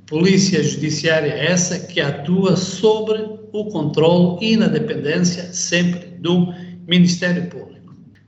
[0.08, 6.52] Polícia Judiciária essa que atua sobre o controle e na dependência sempre do
[6.88, 7.73] Ministério Público.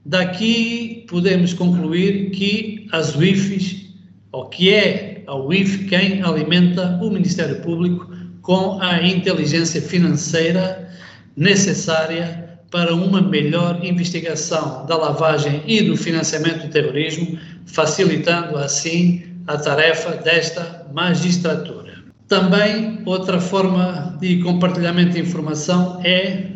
[0.05, 3.87] Daqui podemos concluir que as UIFs,
[4.31, 8.07] ou que é a UIF quem alimenta o Ministério Público
[8.41, 10.87] com a inteligência financeira
[11.35, 19.57] necessária para uma melhor investigação da lavagem e do financiamento do terrorismo, facilitando assim a
[19.57, 21.95] tarefa desta magistratura.
[22.27, 26.47] Também outra forma de compartilhamento de informação é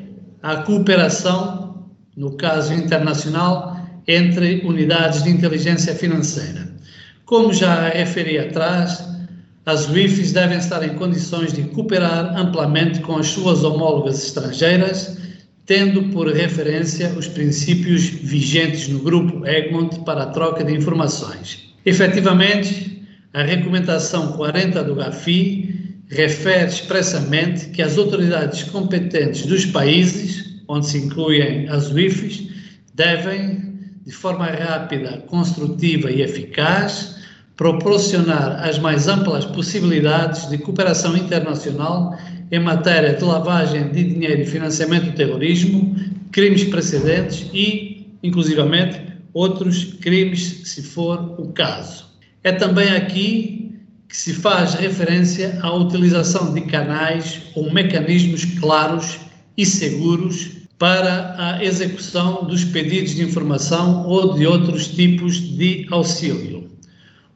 [0.42, 1.69] a cooperação,
[2.20, 3.76] no caso internacional,
[4.08, 6.70] entre unidades de inteligência financeira.
[7.26, 9.04] Como já referi atrás,
[9.66, 15.18] as UIFs devem estar em condições de cooperar amplamente com as suas homólogas estrangeiras
[15.70, 21.76] tendo por referência os princípios vigentes no grupo Egmont para a troca de informações.
[21.86, 30.86] Efetivamente, a recomendação 40 do GAFI refere expressamente que as autoridades competentes dos países, onde
[30.86, 32.48] se incluem as UIFs,
[32.94, 33.74] devem,
[34.06, 37.18] de forma rápida, construtiva e eficaz,
[37.58, 42.16] proporcionar as mais amplas possibilidades de cooperação internacional
[42.52, 45.96] em matéria de lavagem de dinheiro e financiamento do terrorismo,
[46.32, 49.02] crimes precedentes e, inclusivamente,
[49.34, 52.06] outros crimes, se for o caso.
[52.44, 53.76] É também aqui
[54.08, 59.20] que se faz referência à utilização de canais ou mecanismos claros
[59.58, 66.72] e seguros para a execução dos pedidos de informação ou de outros tipos de auxílio.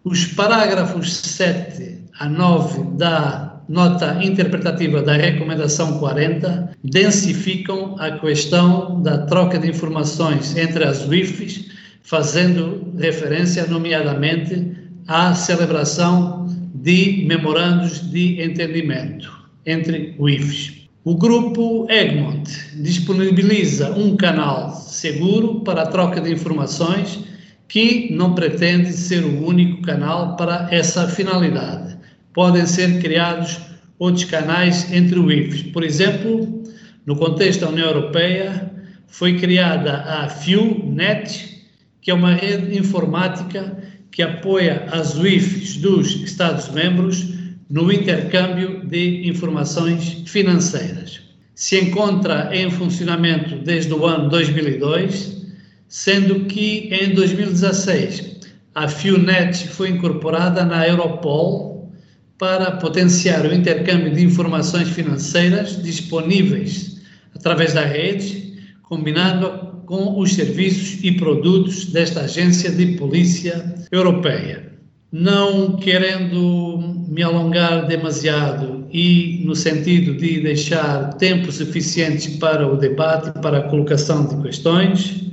[0.04, 9.26] Os parágrafos 7 a 9 da nota interpretativa da Recomendação 40 densificam a questão da
[9.26, 11.70] troca de informações entre as UIFs,
[12.02, 14.72] fazendo referência, nomeadamente,
[15.08, 19.32] à celebração de memorandos de entendimento
[19.66, 20.83] entre UIFs.
[21.06, 27.20] O grupo Egmont disponibiliza um canal seguro para a troca de informações
[27.68, 31.98] que não pretende ser o único canal para essa finalidade
[32.32, 33.60] podem ser criados
[34.00, 35.64] outros canais entre o IFES.
[35.74, 36.64] Por exemplo,
[37.06, 38.72] no contexto da União Europeia,
[39.06, 41.68] foi criada a FIUNET,
[42.02, 43.78] que é uma rede informática
[44.10, 47.33] que apoia as UIFs dos Estados-membros
[47.70, 51.22] no intercâmbio de informações financeiras.
[51.56, 55.44] Se encontra em funcionamento desde o ano 2002,
[55.88, 58.34] sendo que em 2016
[58.74, 61.92] a FIUNET foi incorporada na Europol
[62.38, 67.02] para potenciar o intercâmbio de informações financeiras disponíveis
[67.36, 74.73] através da rede, combinando com os serviços e produtos desta agência de polícia europeia.
[75.14, 83.30] Não querendo me alongar demasiado e no sentido de deixar tempo suficiente para o debate,
[83.40, 85.24] para a colocação de questões,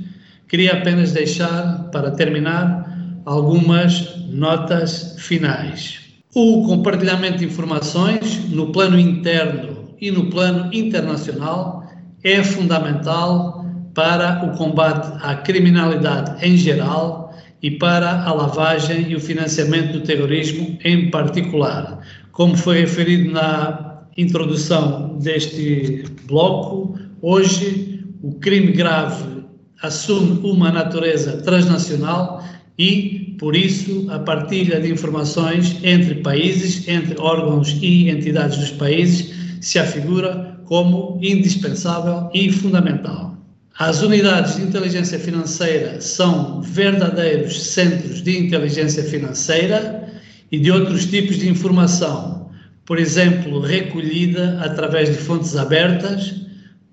[0.47, 5.99] queria apenas deixar, para terminar, algumas notas finais.
[6.35, 11.89] O compartilhamento de informações no plano interno e no plano internacional
[12.23, 17.30] é fundamental para o combate à criminalidade em geral
[17.61, 21.99] e para a lavagem e o financiamento do terrorismo em particular.
[22.31, 29.43] Como foi referido na introdução deste bloco, hoje o crime grave
[29.81, 32.43] assume uma natureza transnacional
[32.77, 39.33] e, por isso, a partilha de informações entre países, entre órgãos e entidades dos países,
[39.59, 43.37] se afigura como indispensável e fundamental.
[43.79, 50.09] As unidades de inteligência financeira são verdadeiros centros de inteligência financeira
[50.51, 52.51] e de outros tipos de informação,
[52.85, 56.41] por exemplo, recolhida através de fontes abertas,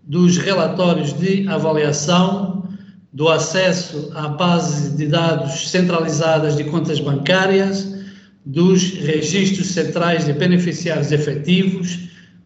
[0.05, 2.67] dos relatórios de avaliação,
[3.13, 7.99] do acesso à base de dados centralizadas de contas bancárias,
[8.47, 11.99] dos registros centrais de beneficiários efetivos,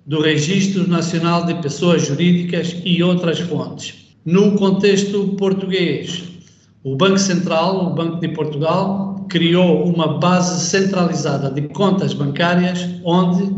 [0.05, 4.02] do Registro Nacional de Pessoas Jurídicas e outras fontes.
[4.25, 6.23] No contexto português,
[6.85, 13.53] o Banco Central, o Banco de Portugal, criou uma base centralizada de contas bancárias, onde,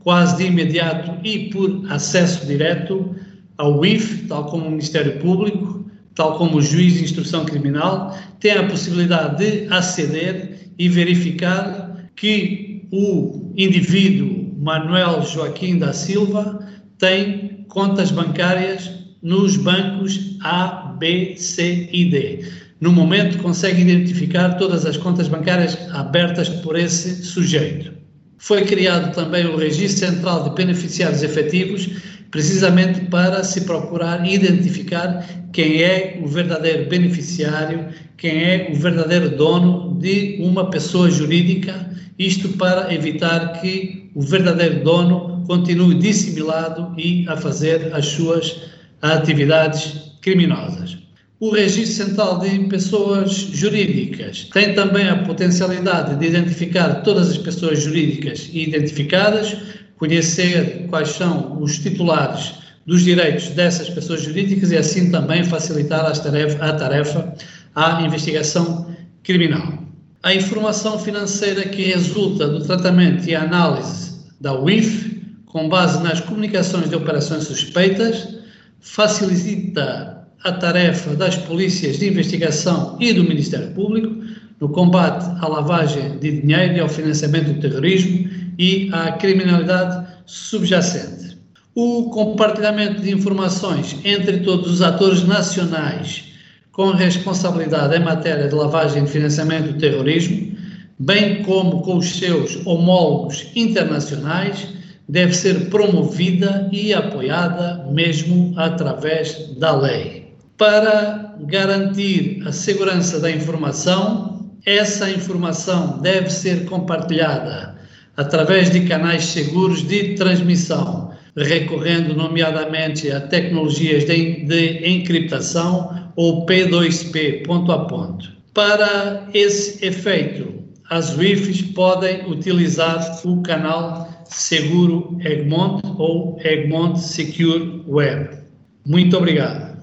[0.00, 3.14] quase de imediato e por acesso direto
[3.56, 8.52] ao IF, tal como o Ministério Público, tal como o juiz de instrução criminal, tem
[8.52, 16.60] a possibilidade de aceder e verificar que o indivíduo Manuel Joaquim da Silva
[16.98, 22.44] tem contas bancárias nos bancos A, B, C e D.
[22.80, 27.92] No momento, consegue identificar todas as contas bancárias abertas por esse sujeito.
[28.38, 31.90] Foi criado também o Registro Central de Beneficiários Efetivos,
[32.30, 39.98] precisamente para se procurar identificar quem é o verdadeiro beneficiário, quem é o verdadeiro dono
[39.98, 47.36] de uma pessoa jurídica, isto para evitar que o verdadeiro dono continue dissimulado e a
[47.36, 48.70] fazer as suas
[49.02, 50.98] atividades criminosas.
[51.38, 57.82] O Registro Central de Pessoas Jurídicas tem também a potencialidade de identificar todas as pessoas
[57.82, 59.56] jurídicas identificadas,
[59.96, 62.52] conhecer quais são os titulares
[62.86, 67.34] dos direitos dessas pessoas jurídicas e assim também facilitar a tarefa, a tarefa
[67.74, 69.78] à investigação criminal.
[70.22, 76.90] A informação financeira que resulta do tratamento e análise da UIF, com base nas comunicações
[76.90, 78.39] de operações suspeitas,
[78.80, 84.14] facilita a tarefa das polícias de investigação e do Ministério Público
[84.60, 88.28] no combate à lavagem de dinheiro e ao financiamento do terrorismo
[88.58, 91.38] e à criminalidade subjacente.
[91.74, 96.24] O compartilhamento de informações entre todos os atores nacionais
[96.72, 100.56] com responsabilidade em matéria de lavagem de financiamento do terrorismo,
[100.98, 104.68] bem como com os seus homólogos internacionais,
[105.10, 110.32] deve ser promovida e apoiada mesmo através da lei.
[110.56, 117.76] Para garantir a segurança da informação, essa informação deve ser compartilhada
[118.16, 127.44] através de canais seguros de transmissão, recorrendo nomeadamente a tecnologias de, de encriptação ou P2P,
[127.44, 128.30] ponto a ponto.
[128.54, 138.38] Para esse efeito, as WIFs podem utilizar o canal Seguro Egmont ou Egmont Secure Web.
[138.86, 139.78] Muito obrigado.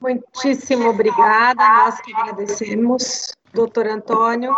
[0.00, 1.62] Muitíssimo obrigada.
[1.62, 4.54] Nós que agradecemos, doutor Antônio,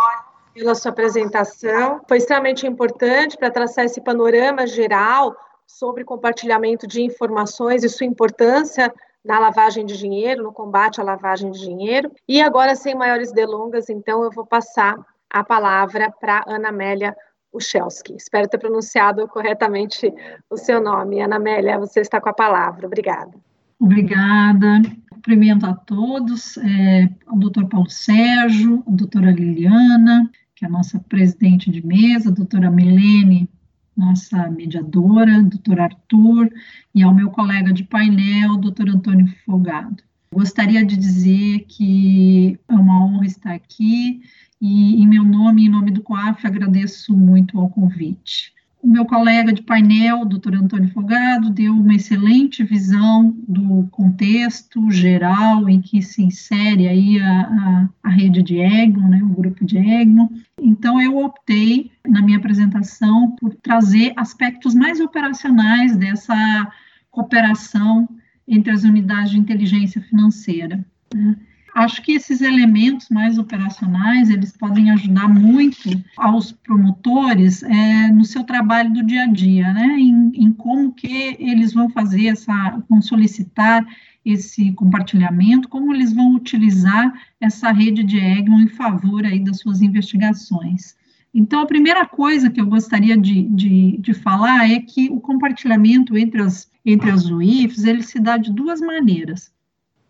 [0.53, 2.01] pela sua apresentação.
[2.07, 8.93] Foi extremamente importante para traçar esse panorama geral sobre compartilhamento de informações e sua importância
[9.23, 12.11] na lavagem de dinheiro, no combate à lavagem de dinheiro.
[12.27, 14.95] E agora, sem maiores delongas, então, eu vou passar
[15.29, 17.15] a palavra para Ana Amélia
[17.57, 18.15] Uchelski.
[18.15, 20.13] Espero ter pronunciado corretamente
[20.49, 21.21] o seu nome.
[21.21, 22.87] Ana Amélia, você está com a palavra.
[22.87, 23.31] Obrigada.
[23.79, 24.81] Obrigada.
[25.09, 30.99] Cumprimento a todos, é, ao doutor Paulo Sérgio, a doutora Liliana, que é a nossa
[30.99, 33.49] presidente de mesa, a doutora Milene,
[33.95, 36.49] nossa mediadora, doutor Arthur,
[36.93, 40.03] e ao meu colega de painel, doutor Antônio Folgado.
[40.31, 44.21] Gostaria de dizer que é uma honra estar aqui
[44.61, 48.55] e, em meu nome em nome do COAF, agradeço muito ao convite.
[48.81, 55.67] O meu colega de painel, doutor Antônio Fogado, deu uma excelente visão do contexto geral
[55.67, 59.77] em que se insere aí a, a, a rede de EGMO, né, o grupo de
[59.77, 60.31] EGMO.
[60.61, 66.71] Então, eu optei, na minha apresentação, por trazer aspectos mais operacionais dessa
[67.09, 68.07] cooperação
[68.47, 70.85] entre as unidades de inteligência financeira.
[71.13, 71.35] Né.
[71.77, 78.43] Acho que esses elementos mais operacionais, eles podem ajudar muito aos promotores é, no seu
[78.43, 82.99] trabalho do dia a dia, né, em, em como que eles vão fazer essa, vão
[82.99, 83.85] solicitar
[84.25, 89.79] esse compartilhamento, como eles vão utilizar essa rede de Egmont em favor aí das suas
[89.79, 90.95] investigações.
[91.31, 96.17] Então, a primeira coisa que eu gostaria de, de, de falar é que o compartilhamento
[96.17, 99.53] entre as, entre as UIFs, ele se dá de duas maneiras.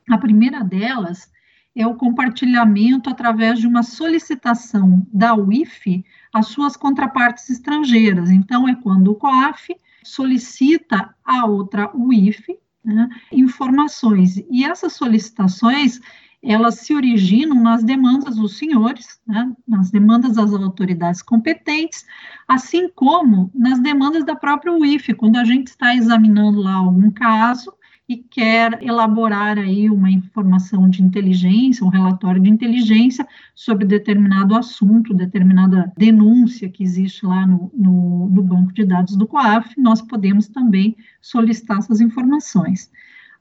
[0.09, 1.29] A primeira delas
[1.77, 6.03] é o compartilhamento através de uma solicitação da UIF
[6.33, 8.31] às suas contrapartes estrangeiras.
[8.31, 14.37] Então, é quando o COAF solicita a outra UIF né, informações.
[14.49, 15.99] E essas solicitações,
[16.41, 22.07] elas se originam nas demandas dos senhores, né, nas demandas das autoridades competentes,
[22.47, 27.71] assim como nas demandas da própria UIF, quando a gente está examinando lá algum caso
[28.07, 35.13] e quer elaborar aí uma informação de inteligência, um relatório de inteligência sobre determinado assunto,
[35.13, 40.47] determinada denúncia que existe lá no, no, no banco de dados do COAF, nós podemos
[40.47, 42.89] também solicitar essas informações.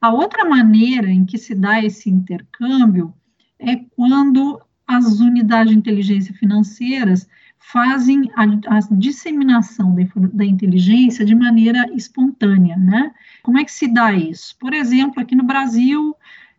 [0.01, 3.15] A outra maneira em que se dá esse intercâmbio
[3.59, 7.29] é quando as unidades de inteligência financeiras
[7.73, 8.45] fazem a,
[8.77, 10.03] a disseminação da,
[10.33, 13.13] da, inteligência de maneira espontânea, né?
[13.43, 14.57] Como é que se dá isso?
[14.57, 16.15] Por exemplo, aqui no Brasil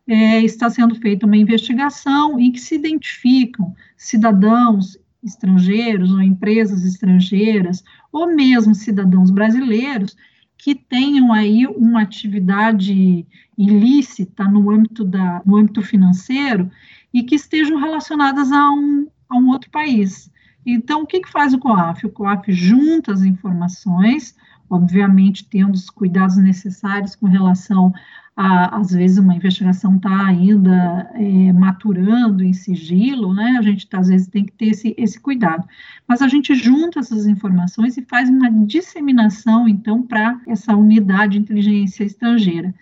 [0.06, 7.82] é, está sendo feita uma investigação em que se identificam cidadãos estrangeiros ou empresas estrangeiras
[8.12, 10.14] ou mesmo cidadãos brasileiros
[10.58, 16.70] que tenham aí uma atividade ilícita no âmbito, da, no âmbito financeiro
[17.14, 20.30] e que estejam relacionadas a um, a um outro país.
[20.64, 22.06] Então, o que, que faz o COAF?
[22.06, 24.36] O COAF junta as informações,
[24.68, 27.92] obviamente tendo os cuidados necessários com relação
[28.40, 33.56] a, às vezes, uma investigação está ainda é, maturando em sigilo, né?
[33.58, 35.66] A gente, às vezes, tem que ter esse, esse cuidado.
[36.06, 41.38] Mas a gente junta essas informações e faz uma disseminação, então, para essa unidade de
[41.40, 42.72] inteligência estrangeira.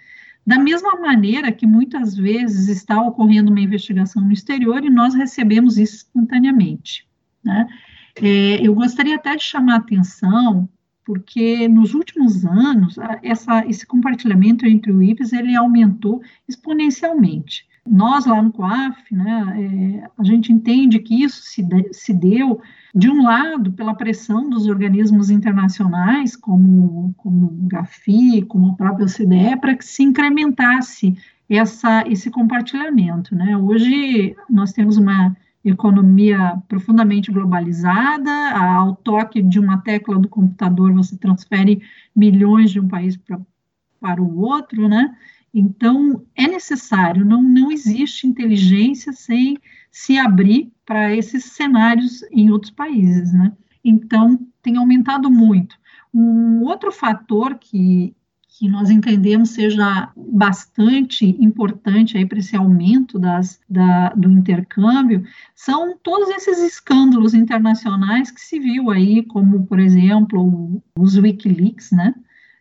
[0.46, 5.78] Da mesma maneira que muitas vezes está ocorrendo uma investigação no exterior e nós recebemos
[5.78, 7.06] isso espontaneamente.
[7.46, 7.68] Né?
[8.16, 10.68] É, eu gostaria até de chamar a atenção,
[11.04, 17.64] porque nos últimos anos, essa, esse compartilhamento entre o IPES, ele aumentou exponencialmente.
[17.86, 22.60] Nós, lá no COAF, né, é, a gente entende que isso se, de, se deu,
[22.92, 29.06] de um lado, pela pressão dos organismos internacionais, como, como o GAFI, como o próprio
[29.06, 31.16] OCDE, para que se incrementasse
[31.48, 33.36] essa, esse compartilhamento.
[33.36, 33.56] Né?
[33.56, 35.36] Hoje, nós temos uma
[35.68, 41.82] economia profundamente globalizada, ao toque de uma tecla do computador você transfere
[42.14, 43.40] milhões de um país pra,
[44.00, 45.16] para o outro, né?
[45.52, 49.58] Então, é necessário, não, não existe inteligência sem
[49.90, 53.52] se abrir para esses cenários em outros países, né?
[53.82, 55.76] Então, tem aumentado muito.
[56.12, 58.14] Um outro fator que,
[58.58, 66.30] que nós entendemos seja bastante importante para esse aumento das, da, do intercâmbio são todos
[66.30, 72.14] esses escândalos internacionais que se viu aí, como, por exemplo, os Wikileaks, né,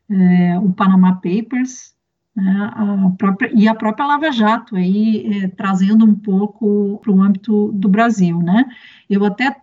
[0.09, 1.93] é, o Panama Papers,
[2.35, 7.21] né, a própria, e a própria Lava Jato, aí, é, trazendo um pouco para o
[7.21, 8.65] âmbito do Brasil, né,
[9.09, 9.55] eu até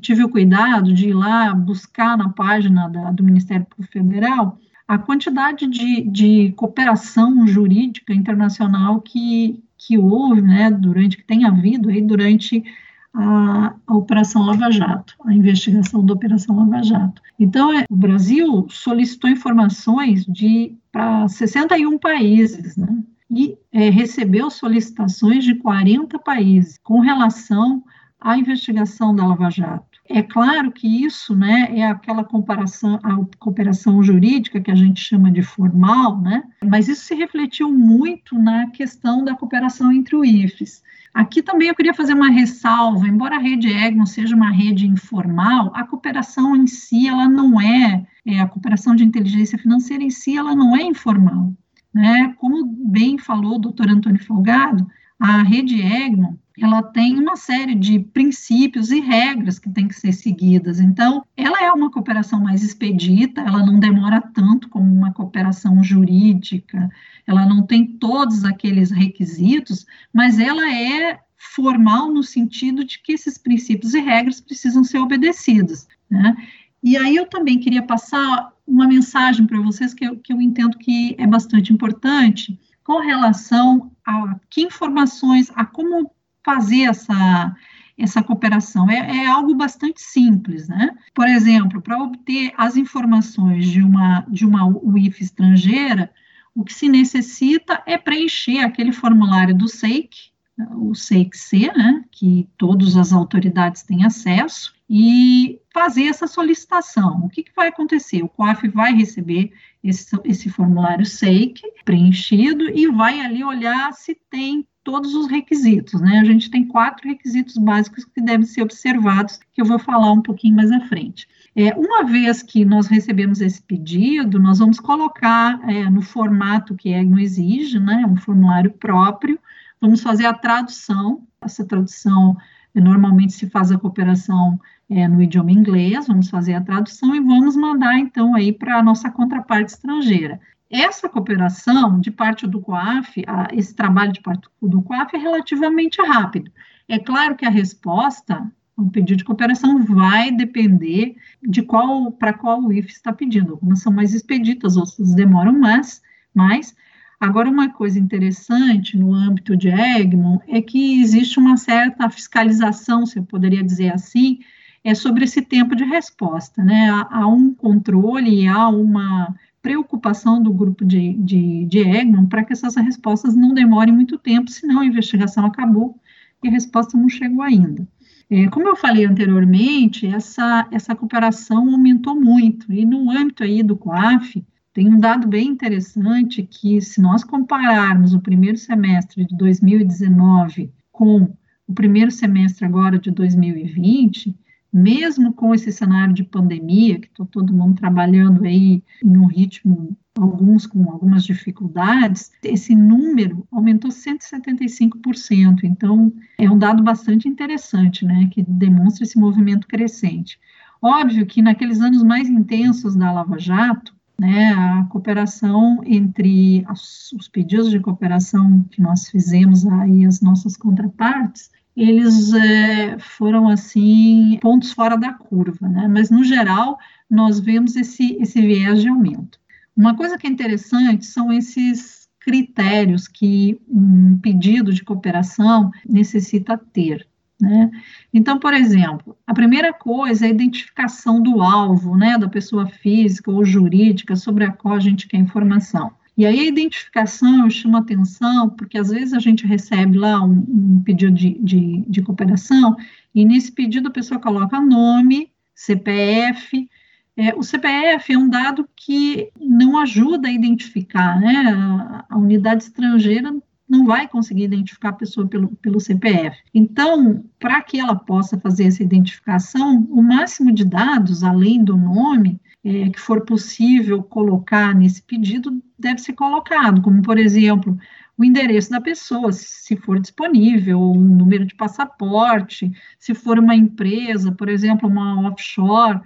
[0.00, 4.58] tive o cuidado de ir lá buscar na página da, do Ministério Público Federal
[4.88, 11.90] a quantidade de, de cooperação jurídica internacional que, que houve, né, durante, que tem havido
[11.90, 12.64] aí durante
[13.12, 17.20] a, a, Operação Lava Jato, a investigação da Operação Lava Jato.
[17.38, 25.44] Então, é, o Brasil solicitou informações de para 61 países, né, e é, recebeu solicitações
[25.44, 27.84] de 40 países com relação
[28.18, 29.97] à investigação da Lava Jato.
[30.10, 35.30] É claro que isso, né, é aquela comparação, a cooperação jurídica que a gente chama
[35.30, 40.82] de formal, né, mas isso se refletiu muito na questão da cooperação entre o IFES.
[41.12, 45.72] Aqui também eu queria fazer uma ressalva, embora a rede Egmont seja uma rede informal,
[45.74, 50.38] a cooperação em si, ela não é, é a cooperação de inteligência financeira em si,
[50.38, 51.52] ela não é informal.
[51.92, 52.34] Né?
[52.38, 54.86] Como bem falou o doutor Antônio Folgado,
[55.18, 60.12] a rede Egmont, ela tem uma série de princípios e regras que têm que ser
[60.12, 60.80] seguidas.
[60.80, 66.90] Então, ela é uma cooperação mais expedita, ela não demora tanto como uma cooperação jurídica,
[67.26, 73.38] ela não tem todos aqueles requisitos, mas ela é formal no sentido de que esses
[73.38, 75.86] princípios e regras precisam ser obedecidos.
[76.10, 76.36] Né?
[76.82, 80.76] E aí eu também queria passar uma mensagem para vocês que eu, que eu entendo
[80.78, 86.10] que é bastante importante com relação a que informações, a como
[86.44, 87.54] fazer essa,
[87.96, 88.90] essa cooperação.
[88.90, 90.94] É, é, algo bastante simples, né?
[91.14, 96.10] Por exemplo, para obter as informações de uma, de uma UIF estrangeira,
[96.54, 100.32] o que se necessita é preencher aquele formulário do SEIC,
[100.74, 107.24] o SEIC-C, né, que todas as autoridades têm acesso, e fazer essa solicitação.
[107.24, 108.22] O que, que vai acontecer?
[108.22, 109.52] O COAF vai receber
[109.84, 116.18] esse, esse formulário SEIC preenchido e vai ali olhar se tem todos os requisitos, né?
[116.18, 120.22] A gente tem quatro requisitos básicos que devem ser observados, que eu vou falar um
[120.22, 121.28] pouquinho mais à frente.
[121.54, 126.94] É, uma vez que nós recebemos esse pedido, nós vamos colocar é, no formato que
[126.94, 129.38] a EGNO exige, né, um formulário próprio,
[129.78, 132.34] vamos fazer a tradução, essa tradução
[132.74, 134.58] normalmente se faz a cooperação
[134.88, 138.82] é, no idioma inglês, vamos fazer a tradução e vamos mandar então aí para a
[138.82, 140.40] nossa contraparte estrangeira.
[140.70, 146.00] Essa cooperação de parte do COAF, a, esse trabalho de parte do COAF é relativamente
[146.02, 146.50] rápido.
[146.86, 152.62] É claro que a resposta um pedido de cooperação vai depender de qual para qual
[152.62, 153.52] o IF está pedindo.
[153.52, 156.00] Algumas são mais expeditas, outras demoram mais,
[156.32, 156.76] mais.
[157.18, 163.18] Agora, uma coisa interessante no âmbito de Egmont é que existe uma certa fiscalização, se
[163.18, 164.38] eu poderia dizer assim,
[164.84, 166.88] é sobre esse tempo de resposta, né?
[166.88, 171.82] Há, há um controle, há uma preocupação do grupo de, de, de
[172.28, 175.98] para que essas respostas não demorem muito tempo, senão a investigação acabou
[176.42, 177.86] e a resposta não chegou ainda.
[178.30, 183.76] É, como eu falei anteriormente, essa, essa cooperação aumentou muito, e no âmbito aí do
[183.76, 190.70] COAF, tem um dado bem interessante que, se nós compararmos o primeiro semestre de 2019
[190.92, 191.32] com
[191.66, 194.36] o primeiro semestre agora de 2020,
[194.72, 199.96] mesmo com esse cenário de pandemia, que está todo mundo trabalhando aí em um ritmo,
[200.16, 205.64] alguns com algumas dificuldades, esse número aumentou 175%.
[205.64, 210.38] Então, é um dado bastante interessante, né, que demonstra esse movimento crescente.
[210.82, 217.28] Óbvio que naqueles anos mais intensos da Lava Jato, né, a cooperação entre as, os
[217.28, 224.72] pedidos de cooperação que nós fizemos aí as nossas contrapartes, eles é, foram assim pontos
[224.72, 225.86] fora da curva, né?
[225.88, 229.38] Mas no geral nós vemos esse esse viés de aumento.
[229.76, 237.06] Uma coisa que é interessante são esses critérios que um pedido de cooperação necessita ter.
[237.40, 237.70] Né?
[238.12, 243.30] Então, por exemplo, a primeira coisa é a identificação do alvo, né, da pessoa física
[243.30, 245.92] ou jurídica sobre a qual a gente quer informação.
[246.18, 250.44] E aí a identificação eu chamo atenção, porque às vezes a gente recebe lá um,
[250.48, 252.76] um pedido de, de, de, cooperação,
[253.14, 256.68] e nesse pedido a pessoa coloca nome, CPF.
[257.16, 261.52] É, o CPF é um dado que não ajuda a identificar, né?
[261.56, 263.32] A, a unidade estrangeira
[263.68, 266.36] não vai conseguir identificar a pessoa pelo, pelo CPF.
[266.52, 272.40] Então, para que ela possa fazer essa identificação, o máximo de dados, além do nome,
[272.64, 277.78] é, que for possível colocar nesse pedido, deve ser colocado, como, por exemplo,
[278.16, 284.32] o endereço da pessoa, se for disponível, o número de passaporte, se for uma empresa,
[284.32, 286.00] por exemplo, uma offshore,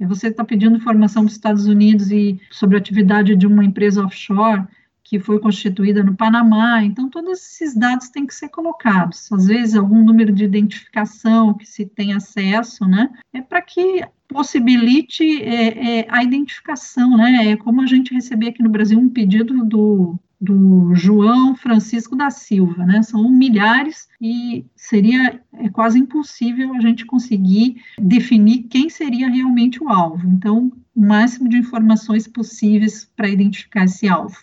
[0.00, 4.64] você está pedindo informação dos Estados Unidos e sobre a atividade de uma empresa offshore
[5.02, 9.74] que foi constituída no Panamá, então todos esses dados têm que ser colocados, às vezes
[9.74, 16.06] algum número de identificação que se tem acesso, né, é para que possibilite é, é,
[16.08, 17.52] a identificação, né?
[17.52, 22.30] É como a gente receber aqui no Brasil um pedido do, do João Francisco da
[22.30, 23.02] Silva, né?
[23.02, 29.88] São milhares e seria é quase impossível a gente conseguir definir quem seria realmente o
[29.88, 30.28] alvo.
[30.28, 34.36] Então, o máximo de informações possíveis para identificar esse alvo.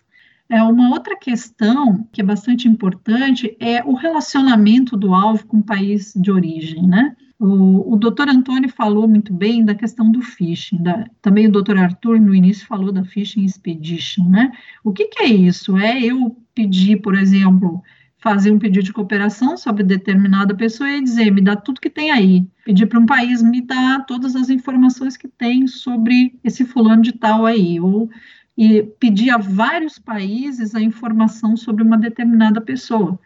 [0.48, 5.64] É, uma outra questão que é bastante importante é o relacionamento do alvo com o
[5.64, 7.16] país de origem, né?
[7.38, 11.78] O, o doutor Antônio falou muito bem da questão do phishing, da, também o doutor
[11.78, 14.52] Arthur no início falou da phishing expedition, né?
[14.84, 15.78] O que, que é isso?
[15.78, 17.84] É eu pedir, por exemplo,
[18.20, 22.10] fazer um pedido de cooperação sobre determinada pessoa e dizer, me dá tudo que tem
[22.10, 22.48] aí.
[22.64, 27.12] Pedir para um país, me dá todas as informações que tem sobre esse fulano de
[27.12, 27.80] tal aí.
[27.80, 28.10] Ou
[28.58, 33.20] e pedir a vários países a informação sobre uma determinada pessoa.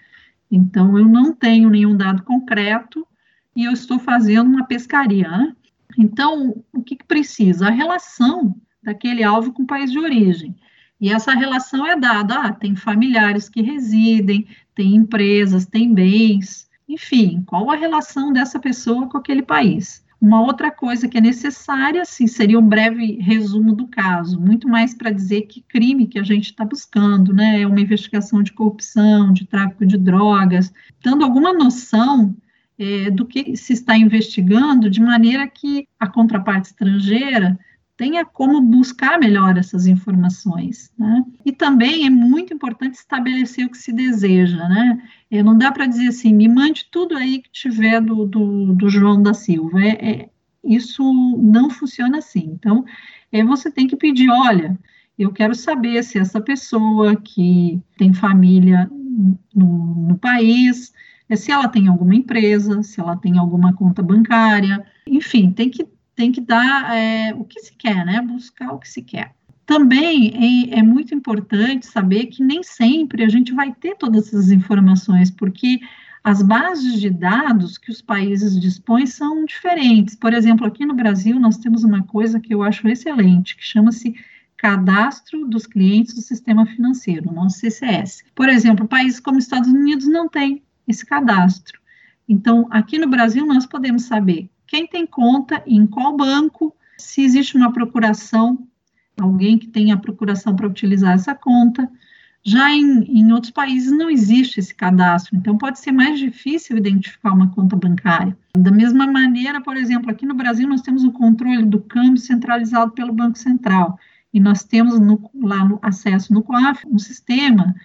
[0.51, 3.07] Então, eu não tenho nenhum dado concreto,
[3.55, 5.29] e eu estou fazendo uma pescaria.
[5.29, 5.55] Né?
[5.97, 7.67] Então, o que, que precisa?
[7.67, 10.55] A relação daquele alvo com o país de origem.
[10.99, 17.43] E essa relação é dada, ah, tem familiares que residem, tem empresas, tem bens, enfim,
[17.45, 20.03] qual a relação dessa pessoa com aquele país?
[20.19, 24.93] Uma outra coisa que é necessária, assim, seria um breve resumo do caso, muito mais
[24.93, 27.61] para dizer que crime que a gente está buscando, né?
[27.61, 32.35] É uma investigação de corrupção, de tráfico de drogas, dando alguma noção
[32.79, 37.59] é, do que se está investigando, de maneira que a contraparte estrangeira
[37.97, 41.25] tenha como buscar melhor essas informações, né?
[41.45, 45.03] E também é muito importante estabelecer o que se deseja, né?
[45.29, 48.89] É, não dá para dizer assim, me mande tudo aí que tiver do, do, do
[48.89, 49.83] João da Silva.
[49.83, 50.29] É, é,
[50.63, 51.03] isso
[51.37, 52.49] não funciona assim.
[52.53, 52.85] Então,
[53.29, 54.79] é, você tem que pedir, olha,
[55.17, 58.89] eu quero saber se essa pessoa que tem família
[59.53, 60.93] no, no país
[61.29, 65.87] é se ela tem alguma empresa, se ela tem alguma conta bancária, enfim, tem que,
[66.15, 68.19] tem que dar é, o que se quer, né?
[68.21, 69.35] Buscar o que se quer.
[69.65, 74.51] Também é, é, muito importante saber que nem sempre a gente vai ter todas essas
[74.51, 75.79] informações, porque
[76.23, 80.15] as bases de dados que os países dispõem são diferentes.
[80.15, 84.15] Por exemplo, aqui no Brasil, nós temos uma coisa que eu acho excelente, que chama-se
[84.57, 88.23] Cadastro dos Clientes do Sistema Financeiro, nosso CCS.
[88.35, 91.79] Por exemplo, países como Estados Unidos não têm esse cadastro.
[92.27, 97.57] Então, aqui no Brasil, nós podemos saber quem tem conta, em qual banco, se existe
[97.57, 98.67] uma procuração,
[99.19, 101.89] alguém que tem a procuração para utilizar essa conta.
[102.43, 107.33] Já em, em outros países não existe esse cadastro, então pode ser mais difícil identificar
[107.33, 108.37] uma conta bancária.
[108.57, 112.91] Da mesma maneira, por exemplo, aqui no Brasil nós temos o controle do câmbio centralizado
[112.91, 113.99] pelo Banco Central
[114.33, 117.75] e nós temos no, lá no acesso no COAF um sistema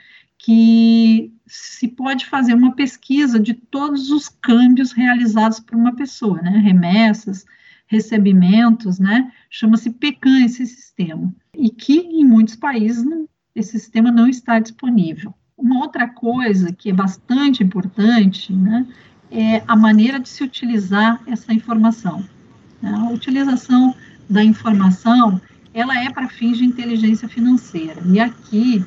[0.45, 6.51] que se pode fazer uma pesquisa de todos os câmbios realizados por uma pessoa, né,
[6.59, 7.47] remessas,
[7.87, 14.29] recebimentos, né, chama-se PECAM esse sistema, e que em muitos países não, esse sistema não
[14.29, 15.33] está disponível.
[15.57, 18.87] Uma outra coisa que é bastante importante, né,
[19.31, 22.23] é a maneira de se utilizar essa informação.
[22.83, 23.95] A utilização
[24.29, 25.41] da informação,
[25.73, 28.85] ela é para fins de inteligência financeira, e aqui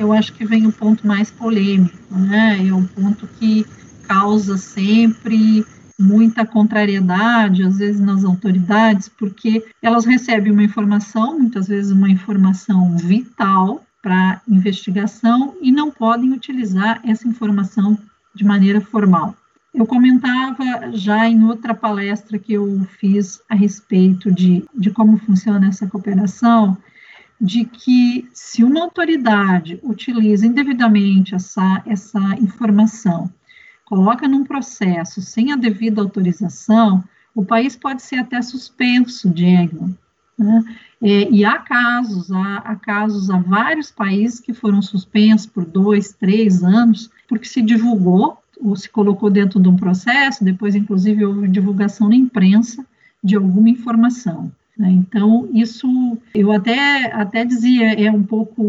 [0.00, 2.66] eu acho que vem o ponto mais polêmico, né?
[2.66, 3.66] É um ponto que
[4.08, 5.64] causa sempre
[5.98, 12.96] muita contrariedade, às vezes nas autoridades, porque elas recebem uma informação, muitas vezes uma informação
[12.96, 17.98] vital para investigação e não podem utilizar essa informação
[18.34, 19.34] de maneira formal.
[19.74, 25.68] Eu comentava já em outra palestra que eu fiz a respeito de, de como funciona
[25.68, 26.78] essa cooperação,
[27.40, 33.32] de que se uma autoridade utiliza indevidamente essa, essa informação,
[33.86, 37.02] coloca num processo sem a devida autorização,
[37.34, 39.96] o país pode ser até suspenso, Diego.
[40.38, 40.64] Né?
[41.02, 46.12] É, e há casos, há, há, casos, há vários países que foram suspensos por dois,
[46.12, 51.48] três anos, porque se divulgou ou se colocou dentro de um processo, depois, inclusive, houve
[51.48, 52.84] divulgação na imprensa
[53.24, 54.52] de alguma informação.
[54.80, 54.90] Né?
[54.92, 55.86] Então, isso
[56.34, 58.62] eu até, até dizia, é um pouco,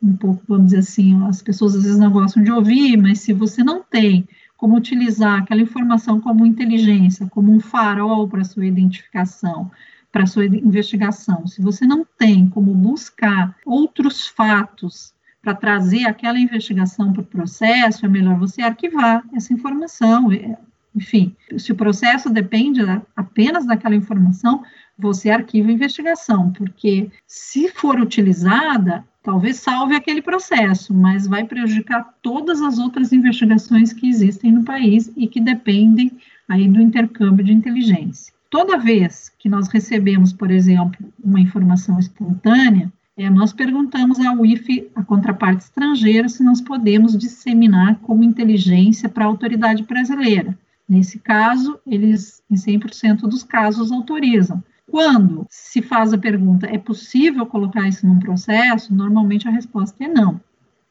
[0.00, 3.32] um pouco, vamos dizer assim, as pessoas às vezes não gostam de ouvir, mas se
[3.32, 9.68] você não tem como utilizar aquela informação como inteligência, como um farol para sua identificação,
[10.12, 15.12] para sua investigação, se você não tem como buscar outros fatos
[15.42, 20.30] para trazer aquela investigação para o processo, é melhor você arquivar essa informação.
[20.30, 20.56] É,
[20.94, 22.80] enfim, se o processo depende
[23.16, 24.62] apenas daquela informação,
[24.98, 32.14] você arquiva a investigação, porque se for utilizada, talvez salve aquele processo, mas vai prejudicar
[32.22, 36.12] todas as outras investigações que existem no país e que dependem
[36.48, 38.32] aí do intercâmbio de inteligência.
[38.48, 44.88] Toda vez que nós recebemos, por exemplo, uma informação espontânea, é, nós perguntamos ao IFE,
[44.94, 50.56] a contraparte estrangeira, se nós podemos disseminar como inteligência para a autoridade brasileira.
[50.88, 54.62] Nesse caso, eles, em 100% dos casos, autorizam.
[54.90, 58.94] Quando se faz a pergunta, é possível colocar isso num processo?
[58.94, 60.40] Normalmente a resposta é não.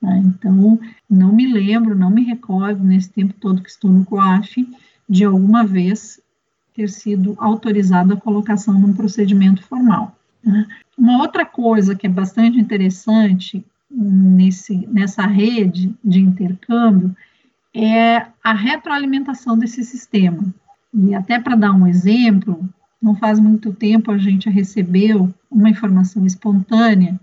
[0.01, 0.23] Né?
[0.25, 0.79] Então,
[1.09, 4.67] não me lembro, não me recordo, nesse tempo todo que estou no COAF,
[5.07, 6.19] de alguma vez
[6.73, 10.15] ter sido autorizada a colocação num procedimento formal.
[10.43, 10.67] Né?
[10.97, 17.15] Uma outra coisa que é bastante interessante nesse, nessa rede de intercâmbio
[17.73, 20.53] é a retroalimentação desse sistema.
[20.93, 22.67] E até para dar um exemplo,
[23.05, 27.19] não faz muito tempo a gente recebeu uma informação espontânea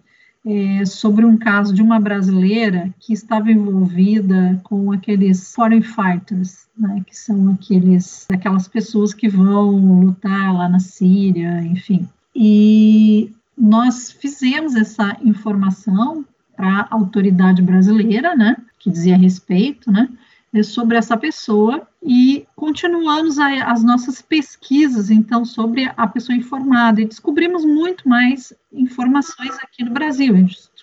[0.47, 7.03] é, sobre um caso de uma brasileira que estava envolvida com aqueles foreign fighters, né,
[7.05, 12.09] que são aqueles aquelas pessoas que vão lutar lá na Síria, enfim.
[12.35, 16.25] E nós fizemos essa informação
[16.57, 20.09] para a autoridade brasileira, né, que dizia respeito, né,
[20.63, 27.65] sobre essa pessoa e continuamos as nossas pesquisas, então, sobre a pessoa informada e descobrimos
[27.65, 30.35] muito mais informações aqui no Brasil.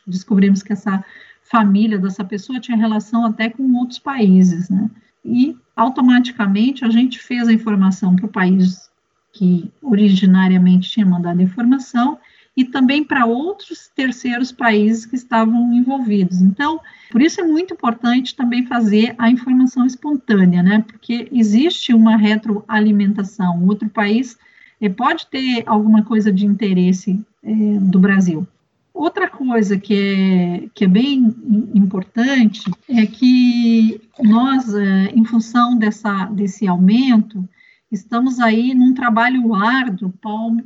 [0.08, 1.04] Descobrimos que essa
[1.44, 4.90] família dessa pessoa tinha relação até com outros países, né?
[5.24, 8.90] E automaticamente a gente fez a informação para o país
[9.32, 12.18] que originariamente tinha mandado a informação
[12.60, 16.42] e também para outros terceiros países que estavam envolvidos.
[16.42, 16.78] Então,
[17.10, 20.84] por isso é muito importante também fazer a informação espontânea, né?
[20.86, 23.66] Porque existe uma retroalimentação.
[23.66, 24.38] Outro país
[24.82, 28.46] é, pode ter alguma coisa de interesse é, do Brasil.
[28.94, 31.34] Outra coisa que é, que é bem
[31.74, 37.48] importante é que nós, é, em função dessa, desse aumento,
[37.92, 40.14] estamos aí num trabalho árduo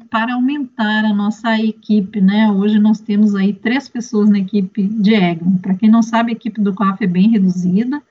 [0.09, 2.51] para aumentar a nossa equipe, né?
[2.51, 5.61] Hoje nós temos aí três pessoas na equipe de Egmont.
[5.61, 8.01] Para quem não sabe, a equipe do COAF é bem reduzida.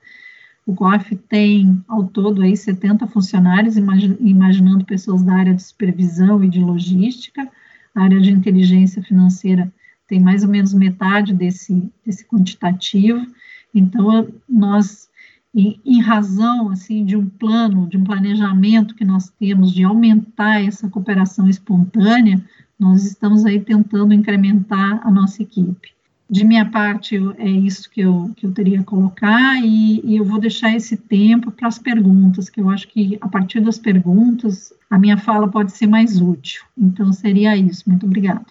[0.65, 6.49] O COAF tem ao todo aí 70 funcionários, imaginando pessoas da área de supervisão e
[6.49, 7.47] de logística.
[7.93, 9.71] A área de inteligência financeira
[10.07, 13.25] tem mais ou menos metade desse, desse quantitativo.
[13.73, 15.09] Então, nós
[15.53, 20.63] em, em, razão assim de um plano, de um planejamento que nós temos de aumentar
[20.63, 22.43] essa cooperação espontânea,
[22.79, 25.93] nós estamos aí tentando incrementar a nossa equipe.
[26.29, 30.25] De minha parte, é isso que eu, que eu teria a colocar e, e eu
[30.25, 34.73] vou deixar esse tempo para as perguntas, que eu acho que a partir das perguntas
[34.89, 36.63] a minha fala pode ser mais útil.
[36.77, 37.83] Então, seria isso.
[37.87, 38.45] Muito obrigada.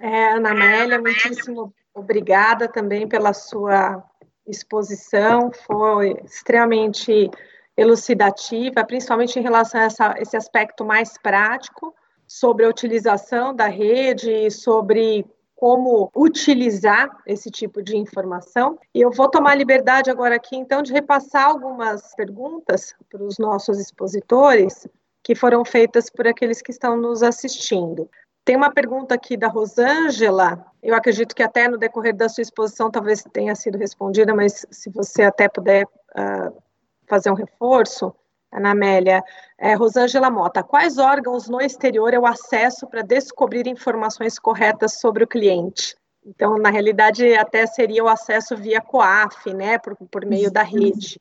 [0.00, 4.02] É, Ana Amélia, muitíssimo obrigada também pela sua
[4.50, 7.30] exposição foi extremamente
[7.76, 11.94] elucidativa, principalmente em relação a essa, esse aspecto mais prático
[12.26, 15.24] sobre a utilização da rede, sobre
[15.60, 18.78] como utilizar esse tipo de informação.
[18.94, 23.78] E eu vou tomar liberdade agora aqui, então, de repassar algumas perguntas para os nossos
[23.78, 24.88] expositores
[25.22, 28.08] que foram feitas por aqueles que estão nos assistindo.
[28.50, 32.90] Tem uma pergunta aqui da Rosângela, eu acredito que até no decorrer da sua exposição
[32.90, 36.60] talvez tenha sido respondida, mas se você até puder uh,
[37.06, 38.12] fazer um reforço,
[38.52, 39.22] Ana Amélia,
[39.56, 45.28] é, Rosângela Mota, quais órgãos no exterior eu acesso para descobrir informações corretas sobre o
[45.28, 45.94] cliente?
[46.26, 51.16] Então, na realidade, até seria o acesso via COAF, né, por, por meio da rede.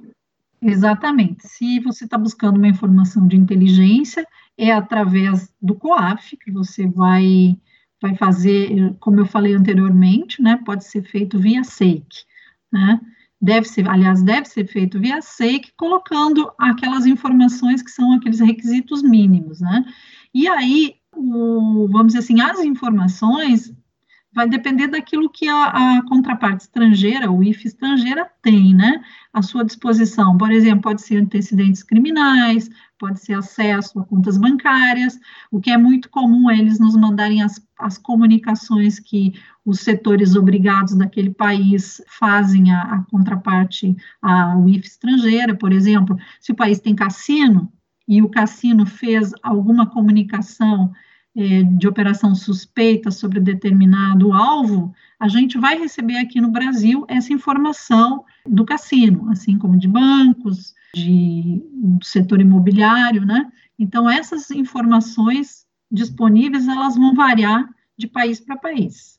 [0.59, 1.47] Exatamente.
[1.47, 4.25] Se você está buscando uma informação de inteligência,
[4.59, 7.57] é através do COAF que você vai,
[8.01, 10.59] vai fazer, como eu falei anteriormente, né?
[10.65, 12.05] Pode ser feito via SEIC,
[12.71, 12.99] né?
[13.41, 19.01] Deve ser, aliás, deve ser feito via SEIC, colocando aquelas informações que são aqueles requisitos
[19.01, 19.85] mínimos, né?
[20.33, 23.73] E aí, o, vamos dizer assim, as informações
[24.33, 29.01] vai depender daquilo que a, a, contraparte estrangeira, o IF estrangeira, tem, né,
[29.33, 30.37] à sua disposição.
[30.37, 35.17] Por exemplo, pode ser antecedentes criminais, pode ser acesso a contas bancárias,
[35.49, 39.33] o que é muito comum é eles nos mandarem as, as comunicações que
[39.65, 46.51] os setores obrigados daquele país fazem a, a contraparte, a IF estrangeira, por exemplo, se
[46.51, 47.71] o país tem cassino,
[48.09, 50.91] e o cassino fez alguma comunicação
[51.37, 57.31] é, de operação suspeita sobre determinado alvo, a gente vai receber aqui no Brasil essa
[57.31, 63.51] informação do cassino, assim como de bancos, de, do setor imobiliário, né?
[63.77, 69.17] Então, essas informações disponíveis, elas vão variar de país para país.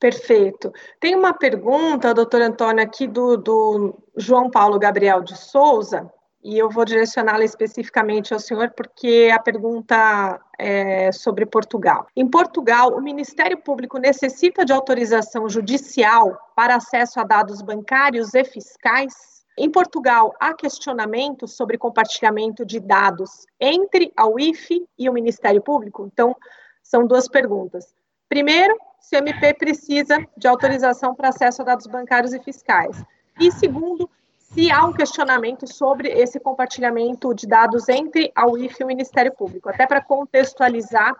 [0.00, 0.72] Perfeito.
[1.00, 6.10] Tem uma pergunta, doutor Antônio, aqui do, do João Paulo Gabriel de Souza,
[6.42, 12.06] e eu vou direcioná-la especificamente ao senhor, porque a pergunta é sobre Portugal.
[12.14, 18.44] Em Portugal, o Ministério Público necessita de autorização judicial para acesso a dados bancários e
[18.44, 19.44] fiscais?
[19.56, 26.08] Em Portugal, há questionamento sobre compartilhamento de dados entre a UIF e o Ministério Público?
[26.12, 26.36] Então,
[26.80, 27.92] são duas perguntas.
[28.28, 33.02] Primeiro, se o MP precisa de autorização para acesso a dados bancários e fiscais.
[33.40, 34.08] E segundo,
[34.52, 39.32] se há um questionamento sobre esse compartilhamento de dados entre a UIF e o Ministério
[39.32, 39.68] Público.
[39.68, 41.14] Até para contextualizar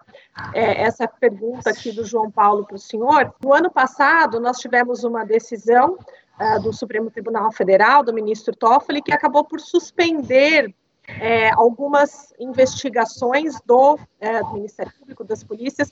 [0.54, 5.04] é, essa pergunta aqui do João Paulo para o senhor, no ano passado nós tivemos
[5.04, 5.98] uma decisão
[6.40, 10.74] uh, do Supremo Tribunal Federal, do ministro Toffoli, que acabou por suspender
[11.20, 15.90] é, algumas investigações do, é, do, Ministério Público, das polícias,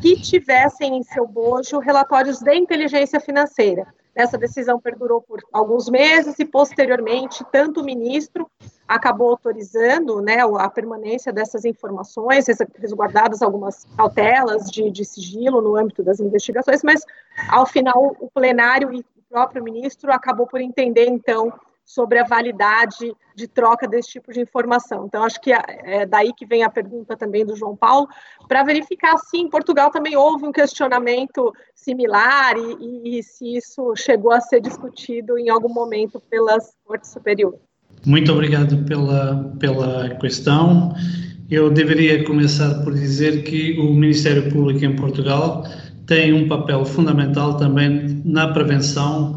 [0.00, 3.86] que tivessem em seu bojo relatórios de inteligência financeira.
[4.14, 8.50] Essa decisão perdurou por alguns meses e, posteriormente, tanto o ministro
[8.86, 12.46] acabou autorizando né, a permanência dessas informações,
[12.76, 17.04] resguardadas algumas cautelas de, de sigilo no âmbito das investigações, mas,
[17.48, 21.52] ao final, o plenário e o próprio ministro acabou por entender, então,
[21.90, 25.06] sobre a validade de troca desse tipo de informação.
[25.06, 28.08] Então, acho que é, é daí que vem a pergunta também do João Paulo,
[28.46, 34.30] para verificar se em Portugal também houve um questionamento similar e, e se isso chegou
[34.30, 37.58] a ser discutido em algum momento pelas Cortes Superiores.
[38.06, 40.94] Muito obrigado pela, pela questão.
[41.50, 45.64] Eu deveria começar por dizer que o Ministério Público em Portugal
[46.06, 49.36] tem um papel fundamental também na prevenção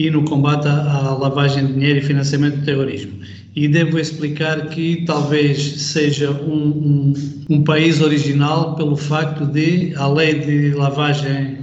[0.00, 3.12] e no combate à lavagem de dinheiro e financiamento do terrorismo.
[3.54, 7.14] E devo explicar que talvez seja um, um,
[7.50, 11.58] um país original pelo facto de a lei de lavagem,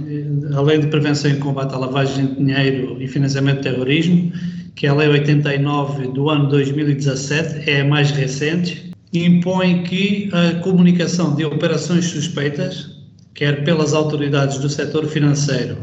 [0.54, 4.32] a lei de prevenção e combate à lavagem de dinheiro e financiamento do terrorismo,
[4.76, 10.60] que é a lei 89 do ano 2017, é a mais recente, impõe que a
[10.60, 12.88] comunicação de operações suspeitas,
[13.34, 15.76] quer pelas autoridades do setor financeiro,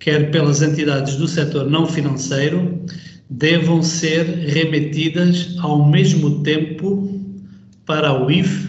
[0.00, 2.82] quer pelas entidades do setor não financeiro,
[3.28, 7.20] devam ser remetidas ao mesmo tempo
[7.86, 8.68] para o IF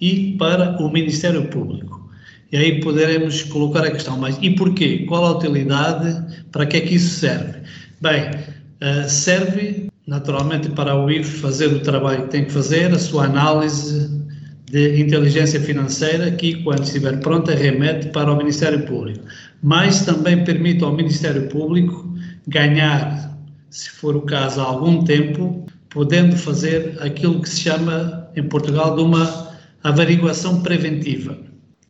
[0.00, 2.08] e para o Ministério Público.
[2.52, 5.04] E aí poderemos colocar a questão, mas e porquê?
[5.08, 6.44] Qual a utilidade?
[6.52, 7.60] Para que é que isso serve?
[8.00, 12.98] Bem, uh, serve naturalmente para o IF fazer o trabalho que tem que fazer, a
[12.98, 14.17] sua análise
[14.70, 19.24] de inteligência financeira, que quando estiver pronta remete para o Ministério Público.
[19.62, 22.12] Mas também permite ao Ministério Público
[22.46, 23.36] ganhar,
[23.70, 29.02] se for o caso, algum tempo, podendo fazer aquilo que se chama em Portugal de
[29.02, 29.48] uma
[29.82, 31.36] averiguação preventiva.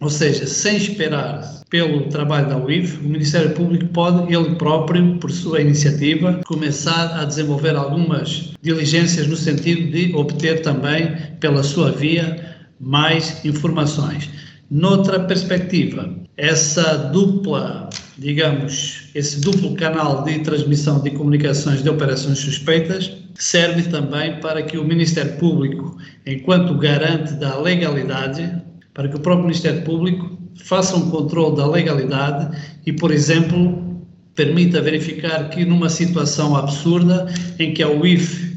[0.01, 5.31] Ou seja, sem esperar pelo trabalho da UIF, o Ministério Público pode, ele próprio, por
[5.31, 12.58] sua iniciativa, começar a desenvolver algumas diligências no sentido de obter também, pela sua via,
[12.81, 14.31] mais informações.
[14.71, 23.13] Noutra perspectiva, essa dupla, digamos, esse duplo canal de transmissão de comunicações de operações suspeitas
[23.35, 28.53] serve também para que o Ministério Público, enquanto garante da legalidade,
[28.93, 34.81] para que o próprio Ministério Público faça um controle da legalidade e, por exemplo, permita
[34.81, 37.27] verificar que numa situação absurda
[37.59, 38.48] em que a UIF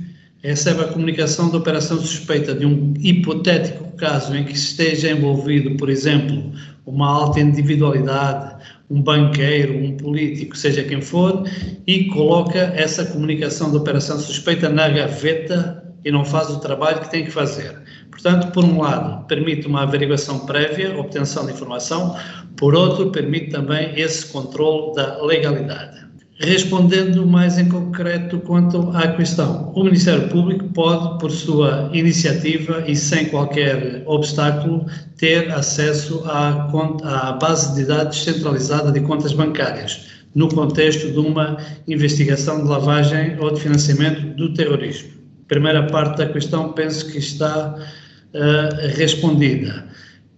[0.43, 5.89] recebe a comunicação de operação suspeita de um hipotético caso em que esteja envolvido, por
[5.89, 6.51] exemplo,
[6.85, 8.55] uma alta individualidade,
[8.89, 11.47] um banqueiro, um político, seja quem for,
[11.85, 17.11] e coloca essa comunicação de operação suspeita na gaveta e não faz o trabalho que
[17.11, 17.79] tem que fazer.
[18.09, 22.17] Portanto, por um lado, permite uma averiguação prévia, obtenção de informação,
[22.57, 26.10] por outro, permite também esse controle da legalidade.
[26.43, 32.95] Respondendo mais em concreto quanto à questão, o Ministério Público pode, por sua iniciativa e
[32.95, 34.87] sem qualquer obstáculo,
[35.17, 36.67] ter acesso à,
[37.03, 43.37] à base de dados centralizada de contas bancárias, no contexto de uma investigação de lavagem
[43.39, 45.11] ou de financiamento do terrorismo.
[45.47, 49.85] Primeira parte da questão penso que está uh, respondida.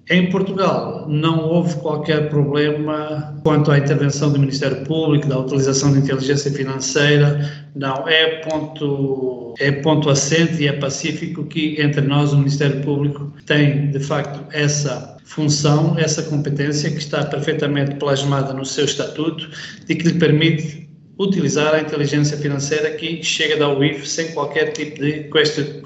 [0.10, 6.00] Em Portugal não houve qualquer problema quanto à intervenção do Ministério Público, da utilização de
[6.00, 12.38] inteligência financeira, não, é ponto, é ponto assente e é pacífico que entre nós o
[12.38, 18.84] Ministério Público tem de facto essa função, essa competência que está perfeitamente plasmada no seu
[18.84, 19.50] estatuto
[19.88, 25.00] e que lhe permite utilizar a inteligência financeira que chega da UIF sem qualquer tipo
[25.00, 25.30] de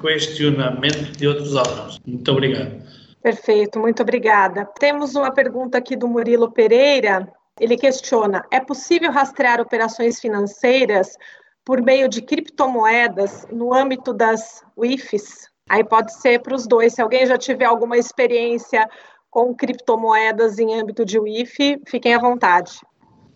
[0.02, 2.00] questionamento de outros órgãos.
[2.06, 2.87] Muito obrigado.
[3.28, 4.64] Perfeito, muito obrigada.
[4.80, 7.30] Temos uma pergunta aqui do Murilo Pereira.
[7.60, 11.18] Ele questiona: é possível rastrear operações financeiras
[11.66, 15.50] por meio de criptomoedas no âmbito das UIFs?
[15.68, 16.94] Aí pode ser para os dois.
[16.94, 18.88] Se alguém já tiver alguma experiência
[19.30, 22.80] com criptomoedas em âmbito de UIF, fiquem à vontade.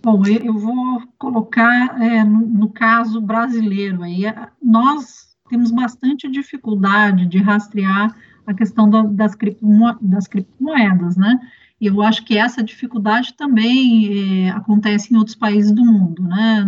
[0.02, 4.24] Bom, eu vou colocar é, no, no, caso brasileiro aí.
[4.64, 8.16] Nós temos bastante dificuldade de rastrear
[8.46, 11.40] a questão da, das, criptomo, das criptomoedas, né?
[11.80, 16.68] E eu acho que essa dificuldade também é, acontece em outros países do mundo, né?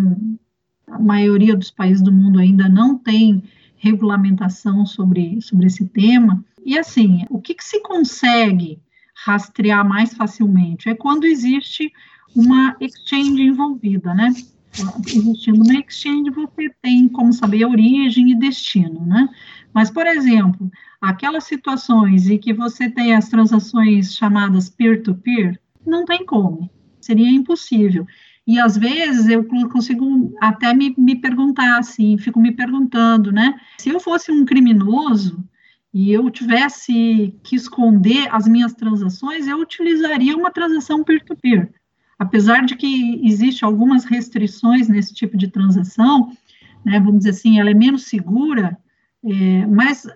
[0.87, 3.43] A maioria dos países do mundo ainda não tem
[3.75, 6.43] regulamentação sobre, sobre esse tema.
[6.65, 8.79] E assim, o que, que se consegue
[9.25, 11.91] rastrear mais facilmente é quando existe
[12.35, 14.33] uma exchange envolvida, né?
[15.05, 19.29] Existindo uma exchange, você tem como saber origem e destino, né?
[19.73, 20.71] Mas, por exemplo,
[21.03, 26.69] aquelas situações em que você tem as transações chamadas peer-to-peer, -peer, não tem como,
[27.01, 28.07] seria impossível.
[28.47, 33.53] E às vezes eu consigo até me, me perguntar assim, fico me perguntando, né?
[33.77, 35.43] Se eu fosse um criminoso
[35.93, 41.67] e eu tivesse que esconder as minhas transações, eu utilizaria uma transação peer-to-peer.
[41.67, 41.83] -peer
[42.17, 46.31] apesar de que existe algumas restrições nesse tipo de transação,
[46.85, 48.77] né, vamos dizer assim, ela é menos segura,
[49.25, 50.07] é, mas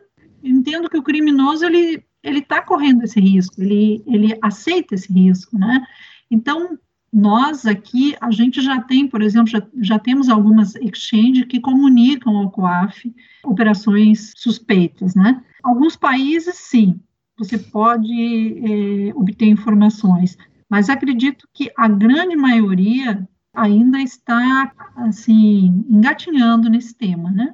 [0.49, 5.57] entendo que o criminoso ele ele está correndo esse risco, ele ele aceita esse risco,
[5.57, 5.85] né?
[6.29, 6.77] Então
[7.13, 12.35] nós aqui a gente já tem, por exemplo, já, já temos algumas exchanges que comunicam
[12.35, 13.13] ao COAF
[13.45, 15.41] operações suspeitas, né?
[15.63, 16.99] Alguns países sim,
[17.37, 20.37] você pode é, obter informações
[20.69, 27.53] mas acredito que a grande maioria ainda está, assim, engatinhando nesse tema, né?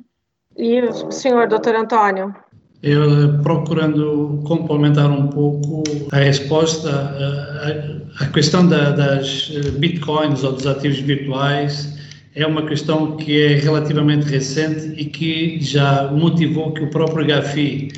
[0.57, 2.35] E o senhor, doutor Antônio?
[2.83, 10.67] Eu, procurando complementar um pouco a resposta, a, a questão da, das bitcoins ou dos
[10.67, 11.97] ativos virtuais
[12.35, 17.89] é uma questão que é relativamente recente e que já motivou que o próprio GAFI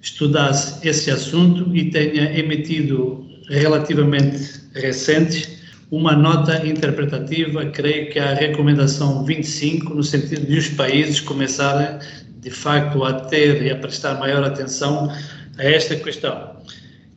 [0.00, 5.62] estudasse esse assunto e tenha emitido relativamente recente
[5.92, 11.98] uma nota interpretativa, creio que a recomendação 25, no sentido de os países começarem
[12.42, 15.10] de facto a ter e a prestar maior atenção
[15.58, 16.52] a esta questão.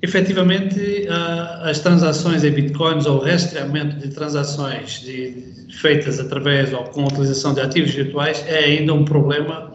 [0.01, 1.07] Efetivamente,
[1.63, 7.07] as transações em bitcoins ou o rastreamento de transações de, feitas através ou com a
[7.07, 9.73] utilização de ativos virtuais é ainda um problema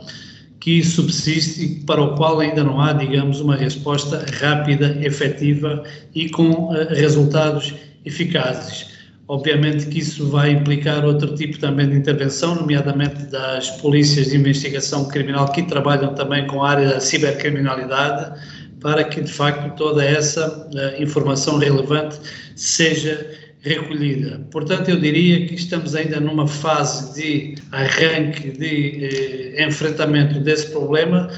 [0.60, 5.82] que subsiste e para o qual ainda não há, digamos, uma resposta rápida, efetiva
[6.14, 7.74] e com uh, resultados
[8.04, 8.99] eficazes.
[9.30, 15.06] Obviamente que isso vai implicar outro tipo também de intervenção, nomeadamente das polícias de investigação
[15.06, 18.40] criminal que trabalham também com a área da cibercriminalidade,
[18.80, 22.18] para que de facto toda essa uh, informação relevante
[22.56, 23.24] seja
[23.60, 24.44] recolhida.
[24.50, 31.30] Portanto, eu diria que estamos ainda numa fase de arranque, de eh, enfrentamento desse problema,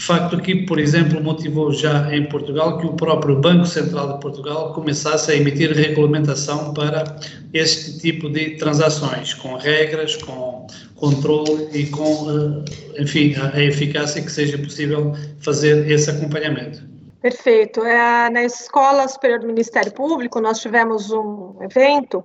[0.00, 4.72] facto que, por exemplo, motivou já em Portugal que o próprio Banco Central de Portugal
[4.72, 7.04] começasse a emitir regulamentação para
[7.52, 14.30] este tipo de transações, com regras, com controle e com, eh, enfim, a eficácia que
[14.30, 16.82] seja possível fazer esse acompanhamento.
[17.20, 17.82] Perfeito.
[17.82, 22.24] É, na Escola Superior do Ministério Público, nós tivemos um evento,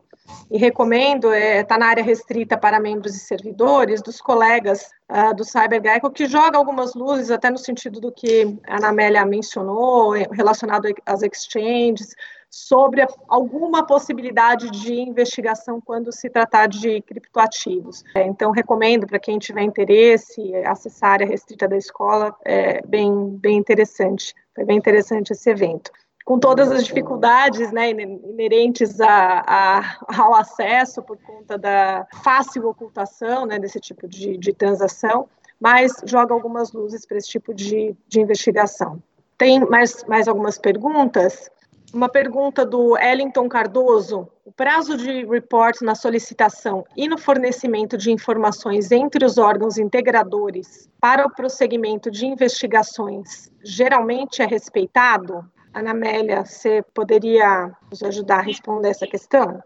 [0.50, 5.34] e recomendo, está é, tá na área restrita para membros e servidores, dos colegas uh,
[5.36, 10.16] do CyberGecko, que joga algumas luzes, até no sentido do que a Ana Amélia mencionou,
[10.16, 12.16] é, relacionado às exchanges,
[12.50, 18.04] sobre alguma possibilidade de investigação quando se tratar de criptoativos.
[18.16, 23.36] É, então, recomendo para quem tiver interesse acessar a área restrita da escola, é bem,
[23.40, 24.36] bem interessante.
[24.54, 25.92] Foi bem interessante esse evento.
[26.26, 33.46] Com todas as dificuldades né, inerentes a, a, ao acesso por conta da fácil ocultação
[33.46, 35.28] né, desse tipo de, de transação,
[35.60, 39.02] mas joga algumas luzes para esse tipo de, de investigação.
[39.38, 41.50] Tem mais, mais algumas perguntas?
[41.94, 44.28] Uma pergunta do Ellington Cardoso.
[44.44, 50.90] O prazo de report na solicitação e no fornecimento de informações entre os órgãos integradores
[51.00, 55.46] para o prosseguimento de investigações geralmente é respeitado?
[55.74, 59.62] Ana Amélia, você poderia nos ajudar a responder essa questão?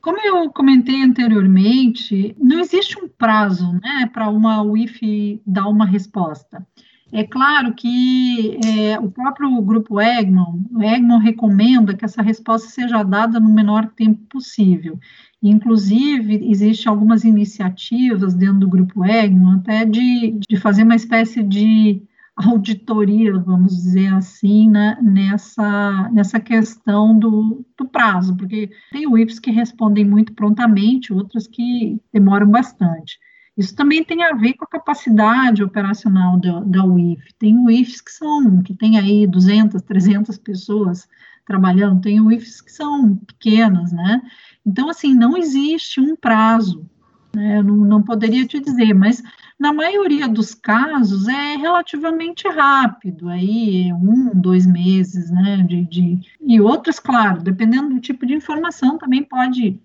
[0.00, 6.66] Como eu comentei anteriormente, não existe um prazo né, para uma UIF dar uma resposta.
[7.12, 13.02] É claro que é, o próprio grupo Egmont, o Egmont recomenda que essa resposta seja
[13.02, 14.98] dada no menor tempo possível.
[15.42, 22.00] Inclusive, existem algumas iniciativas dentro do grupo Egmont até de, de fazer uma espécie de
[22.48, 29.50] auditoria, vamos dizer assim, né, nessa, nessa questão do, do prazo, porque tem UIFs que
[29.50, 33.18] respondem muito prontamente, outros que demoram bastante.
[33.56, 37.34] Isso também tem a ver com a capacidade operacional da, da UIF.
[37.38, 41.06] Tem UIFs que são, que tem aí 200, 300 pessoas
[41.44, 44.22] trabalhando, tem UIFs que são pequenas, né?
[44.64, 46.88] Então, assim, não existe um prazo,
[47.34, 47.58] né?
[47.58, 49.22] Eu não, não poderia te dizer, mas
[49.58, 55.64] na maioria dos casos é relativamente rápido, aí um, dois meses, né?
[55.66, 59.80] De, de, e outras, claro, dependendo do tipo de informação, também pode,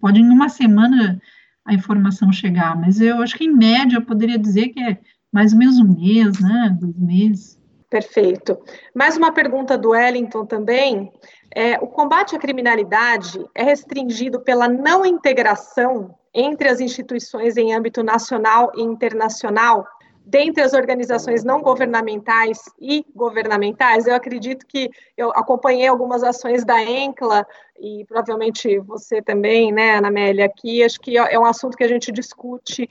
[0.00, 1.20] pode em uma semana
[1.64, 4.98] a informação chegar, mas eu acho que em média eu poderia dizer que é
[5.32, 7.58] mais ou menos um mês, né, dois meses.
[7.90, 8.58] Perfeito.
[8.94, 11.12] Mais uma pergunta do Wellington também.
[11.54, 18.02] É, o combate à criminalidade é restringido pela não integração entre as instituições em âmbito
[18.02, 19.86] nacional e internacional,
[20.26, 26.82] dentre as organizações não governamentais e governamentais, eu acredito que eu acompanhei algumas ações da
[26.82, 27.46] ENCLA
[27.80, 30.10] e provavelmente você também, né, Ana
[30.44, 32.90] aqui, acho que é um assunto que a gente discute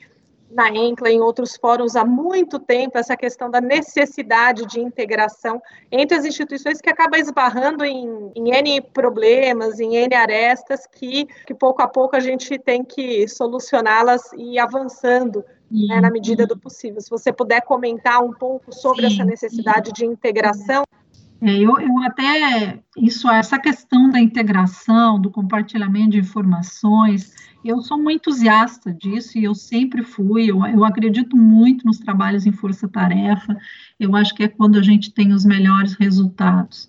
[0.50, 5.60] na ENCLA, em outros fóruns há muito tempo, essa questão da necessidade de integração
[5.90, 11.54] entre as instituições que acaba esbarrando em, em N problemas, em N arestas, que, que
[11.54, 16.56] pouco a pouco a gente tem que solucioná-las e ir avançando né, na medida do
[16.56, 17.00] possível.
[17.00, 19.94] Se você puder comentar um pouco sobre sim, essa necessidade sim.
[19.94, 20.84] de integração.
[21.40, 27.34] É, eu, eu até, isso, essa questão da integração, do compartilhamento de informações,
[27.64, 32.46] eu sou muito entusiasta disso e eu sempre fui, eu, eu acredito muito nos trabalhos
[32.46, 33.56] em força-tarefa,
[33.98, 36.88] eu acho que é quando a gente tem os melhores resultados.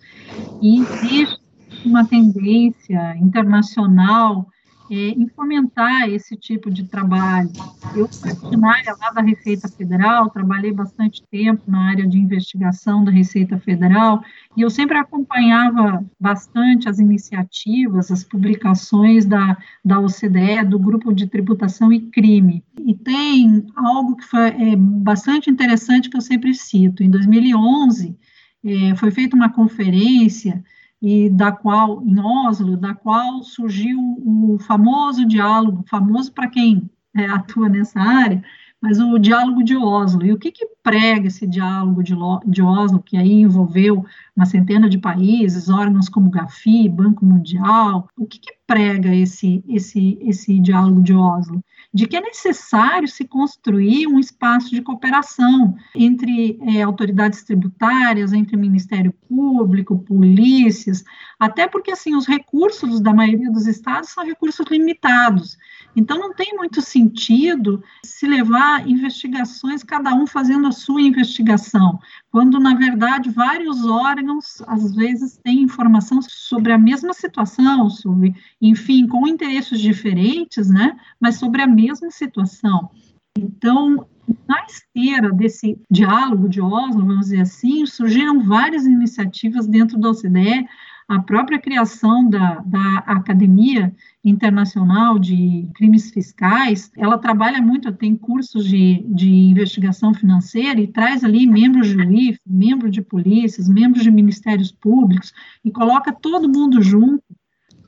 [0.61, 1.41] E existe
[1.84, 4.48] uma tendência internacional
[4.89, 7.49] é, em fomentar esse tipo de trabalho.
[7.95, 13.57] Eu, funcionária lá da Receita Federal, trabalhei bastante tempo na área de investigação da Receita
[13.59, 14.22] Federal,
[14.55, 21.27] e eu sempre acompanhava bastante as iniciativas, as publicações da, da OCDE, do Grupo de
[21.27, 22.64] Tributação e Crime.
[22.80, 27.03] E tem algo que foi é, bastante interessante que eu sempre cito.
[27.03, 28.18] Em 2011,
[28.64, 30.64] é, foi feita uma conferência
[31.02, 37.26] e da qual em Oslo, da qual surgiu o famoso diálogo, famoso para quem é,
[37.26, 38.44] atua nessa área,
[38.82, 40.26] mas o diálogo de Oslo.
[40.26, 42.15] E o que, que prega esse diálogo de,
[42.45, 44.06] de, Oslo, que aí envolveu
[44.36, 48.07] uma centena de países, órgãos como GAFI, Banco Mundial?
[48.18, 51.64] O que, que prega esse, esse, esse diálogo de Oslo?
[51.94, 58.57] De que é necessário se construir um espaço de cooperação entre é, autoridades tributárias, entre
[58.57, 61.03] Ministério Público, polícias,
[61.39, 65.57] até porque assim os recursos da maioria dos estados são recursos limitados.
[65.95, 71.99] Então, não tem muito sentido se levar investigações, cada um fazendo a sua investigação,
[72.32, 79.08] quando, na verdade, vários órgãos, às vezes, têm informação sobre a mesma situação, sobre, enfim,
[79.08, 82.90] com interesses diferentes, né, mas sobre a mesma situação.
[83.38, 84.08] Então,
[84.48, 90.68] na esteira desse diálogo de Oslo, vamos dizer assim, surgiram várias iniciativas dentro da OCDE,
[91.08, 98.66] a própria criação da, da Academia Internacional de Crimes Fiscais, ela trabalha muito, tem cursos
[98.66, 104.12] de, de investigação financeira e traz ali membros de UIF, membros de polícias, membros de
[104.12, 107.24] ministérios públicos e coloca todo mundo junto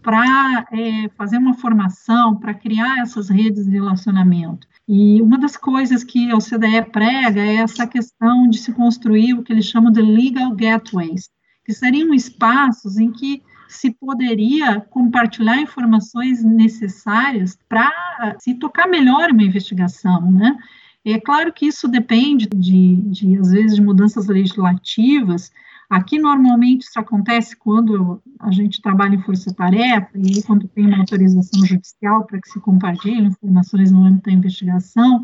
[0.02, 4.66] para é, fazer uma formação, para criar essas redes de relacionamento.
[4.88, 9.44] E uma das coisas que a OCDE prega é essa questão de se construir o
[9.44, 11.30] que eles chamam de legal gateways,
[11.70, 17.92] que seriam espaços em que se poderia compartilhar informações necessárias para
[18.40, 20.58] se tocar melhor uma investigação, né?
[21.06, 25.52] É claro que isso depende de, de, às vezes, de mudanças legislativas.
[25.88, 31.64] Aqui, normalmente, isso acontece quando a gente trabalha em força-tarefa e quando tem uma autorização
[31.64, 35.22] judicial para que se compartilhem informações no âmbito da investigação.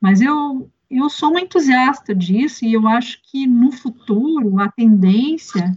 [0.00, 5.76] Mas eu, eu sou uma entusiasta disso e eu acho que no futuro a tendência,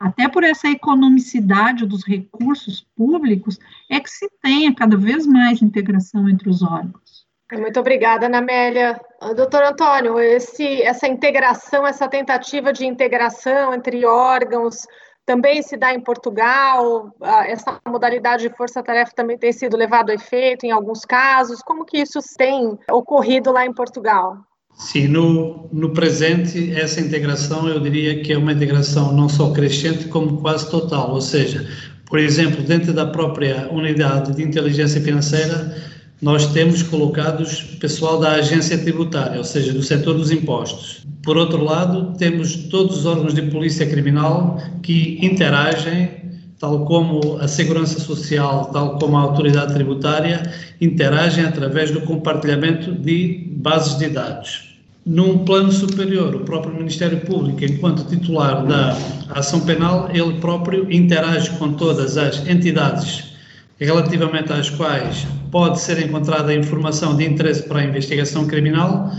[0.00, 3.58] até por essa economicidade dos recursos públicos,
[3.90, 7.26] é que se tenha cada vez mais integração entre os órgãos.
[7.52, 9.00] Muito obrigada, Ana Amélia.
[9.36, 14.84] Doutor Antônio, esse, essa integração, essa tentativa de integração entre órgãos,
[15.26, 17.12] também se dá em Portugal,
[17.46, 21.60] essa modalidade de força-tarefa também tem sido levado a efeito em alguns casos.
[21.62, 24.38] Como que isso tem ocorrido lá em Portugal?
[24.74, 30.06] Sim, no, no presente, essa integração eu diria que é uma integração não só crescente,
[30.06, 31.10] como quase total.
[31.10, 31.66] Ou seja,
[32.06, 35.74] por exemplo, dentro da própria unidade de inteligência financeira,
[36.20, 41.04] nós temos colocados pessoal da agência tributária, ou seja, do setor dos impostos.
[41.22, 46.10] Por outro lado, temos todos os órgãos de polícia criminal que interagem,
[46.58, 50.42] tal como a Segurança Social, tal como a Autoridade Tributária,
[50.80, 54.74] interagem através do compartilhamento de bases de dados.
[55.04, 58.96] Num plano superior, o próprio Ministério Público, enquanto titular da
[59.30, 63.35] ação penal, ele próprio interage com todas as entidades
[63.78, 69.10] relativamente às quais pode ser encontrada informação de interesse para a investigação criminal,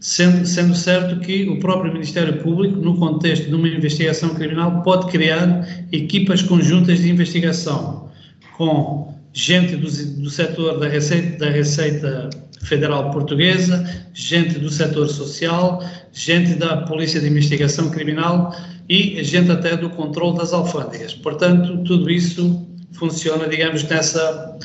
[0.00, 5.06] sendo, sendo certo que o próprio Ministério Público, no contexto de uma investigação criminal, pode
[5.10, 8.08] criar equipas conjuntas de investigação
[8.56, 9.90] com gente do,
[10.22, 12.30] do setor da Receita, da Receita
[12.62, 13.84] Federal Portuguesa,
[14.14, 18.56] gente do setor social, gente da Polícia de Investigação Criminal
[18.88, 21.12] e gente até do controle das alfândegas.
[21.12, 24.58] Portanto, tudo isso funciona, digamos, nessa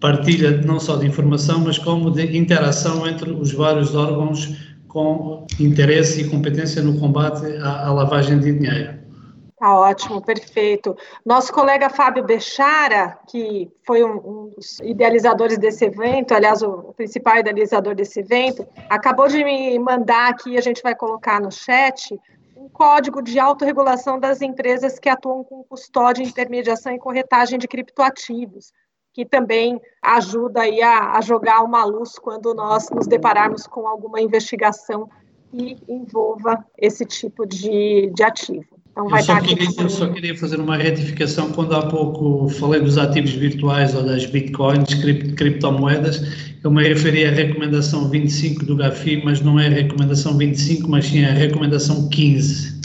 [0.00, 4.56] partilha não só de informação, mas como de interação entre os vários órgãos
[4.88, 9.00] com interesse e competência no combate à, à lavagem de dinheiro.
[9.60, 10.96] Tá ótimo, perfeito.
[11.24, 17.36] Nosso colega Fábio Bechara, que foi um, um, dos idealizadores desse evento, aliás, o, principal
[17.36, 22.18] idealizador desse evento, acabou de me mandar aqui, a gente vai colocar no chat,
[22.80, 28.72] código de autorregulação das empresas que atuam com custódia, intermediação e corretagem de criptoativos
[29.12, 34.18] que também ajuda aí a, a jogar uma luz quando nós nos depararmos com alguma
[34.18, 35.10] investigação
[35.50, 38.79] que envolva esse tipo de, de ativo.
[39.00, 41.50] Então, vai eu, só queria, eu só queria fazer uma retificação.
[41.52, 46.20] Quando há pouco falei dos ativos virtuais ou das bitcoins, cript, criptomoedas,
[46.62, 51.06] eu me referi à recomendação 25 do GAFI, mas não é a recomendação 25, mas
[51.06, 52.80] sim a recomendação 15.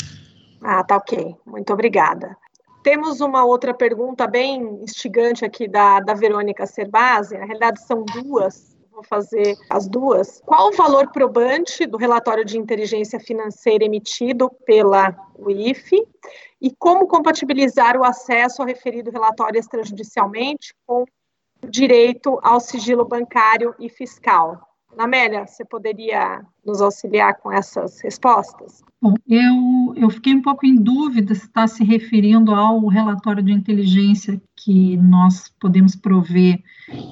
[0.61, 1.35] Ah, tá ok.
[1.45, 2.37] Muito obrigada.
[2.81, 8.77] Temos uma outra pergunta bem instigante aqui da, da Verônica Cerbasi, na realidade são duas,
[8.93, 10.41] vou fazer as duas.
[10.45, 15.91] Qual o valor probante do relatório de inteligência financeira emitido pela UIF
[16.61, 21.03] e como compatibilizar o acesso ao referido relatório extrajudicialmente com
[21.63, 24.74] o direito ao sigilo bancário e fiscal?
[24.97, 28.83] Amélia, você poderia nos auxiliar com essas respostas?
[29.01, 33.51] Bom, eu, eu fiquei um pouco em dúvida se está se referindo ao relatório de
[33.51, 36.63] inteligência que nós podemos prover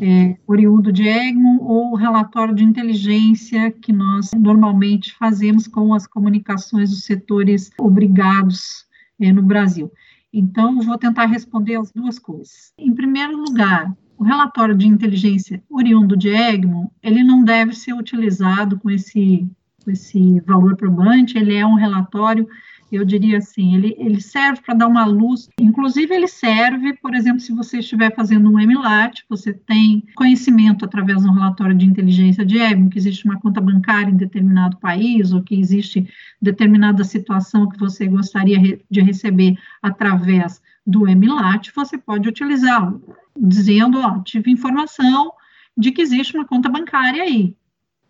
[0.01, 6.07] é, oriundo de Egmont ou o relatório de inteligência que nós normalmente fazemos com as
[6.07, 8.88] comunicações dos setores obrigados
[9.19, 9.91] é, no Brasil.
[10.34, 12.73] Então, vou tentar responder as duas coisas.
[12.76, 18.80] Em primeiro lugar, o relatório de inteligência oriundo de Egmont, ele não deve ser utilizado
[18.80, 19.48] com esse,
[19.84, 22.48] com esse valor probante, ele é um relatório,
[22.95, 27.40] eu diria assim, ele, ele serve para dar uma luz, inclusive ele serve, por exemplo,
[27.40, 32.45] se você estiver fazendo um MLAT, você tem conhecimento através de um relatório de inteligência
[32.45, 36.07] de Egmont, que existe uma conta bancária em determinado país, ou que existe
[36.41, 43.02] determinada situação que você gostaria de receber através do MLAT, você pode utilizá-lo
[43.36, 45.32] dizendo, ó, tive informação
[45.78, 47.56] de que existe uma conta bancária aí,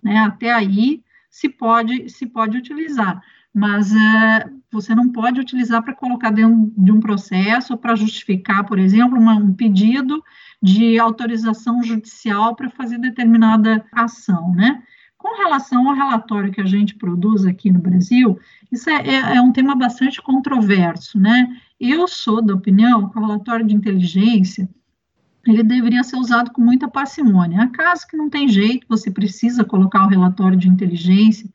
[0.02, 0.18] né?
[0.18, 3.22] Até aí se pode se pode utilizar,
[3.54, 8.80] mas uh, você não pode utilizar para colocar dentro de um processo para justificar, por
[8.80, 10.24] exemplo, uma, um pedido
[10.62, 14.82] de autorização judicial para fazer determinada ação, né?
[15.18, 18.40] Com relação ao relatório que a gente produz aqui no Brasil,
[18.72, 21.56] isso é, é, é um tema bastante controverso, né?
[21.80, 24.68] Eu sou da opinião que o relatório de inteligência
[25.46, 27.64] ele deveria ser usado com muita parcimônia.
[27.64, 31.50] Há casos que não tem jeito, você precisa colocar o relatório de inteligência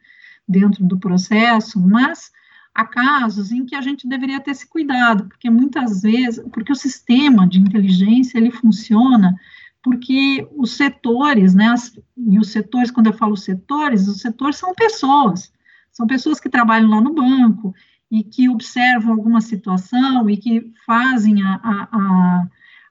[0.49, 2.31] dentro do processo, mas
[2.75, 6.77] há casos em que a gente deveria ter esse cuidado, porque muitas vezes, porque o
[6.77, 9.35] sistema de inteligência ele funciona
[9.83, 14.75] porque os setores, né, as, e os setores, quando eu falo setores, os setores são
[14.75, 15.53] pessoas,
[15.91, 17.75] são pessoas que trabalham lá no banco
[18.11, 22.49] e que observam alguma situação e que fazem a, a, a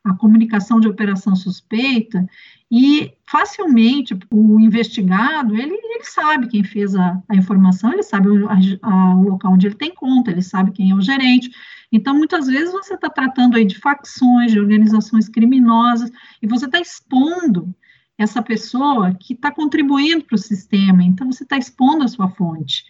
[0.07, 2.27] a comunicação de operação suspeita
[2.71, 8.47] e facilmente o investigado, ele, ele sabe quem fez a, a informação, ele sabe o,
[8.81, 11.49] a, o local onde ele tem conta, ele sabe quem é o gerente.
[11.91, 16.11] Então, muitas vezes você está tratando aí de facções, de organizações criminosas,
[16.41, 17.73] e você está expondo
[18.17, 22.84] essa pessoa que está contribuindo para o sistema, então você está expondo a sua fonte.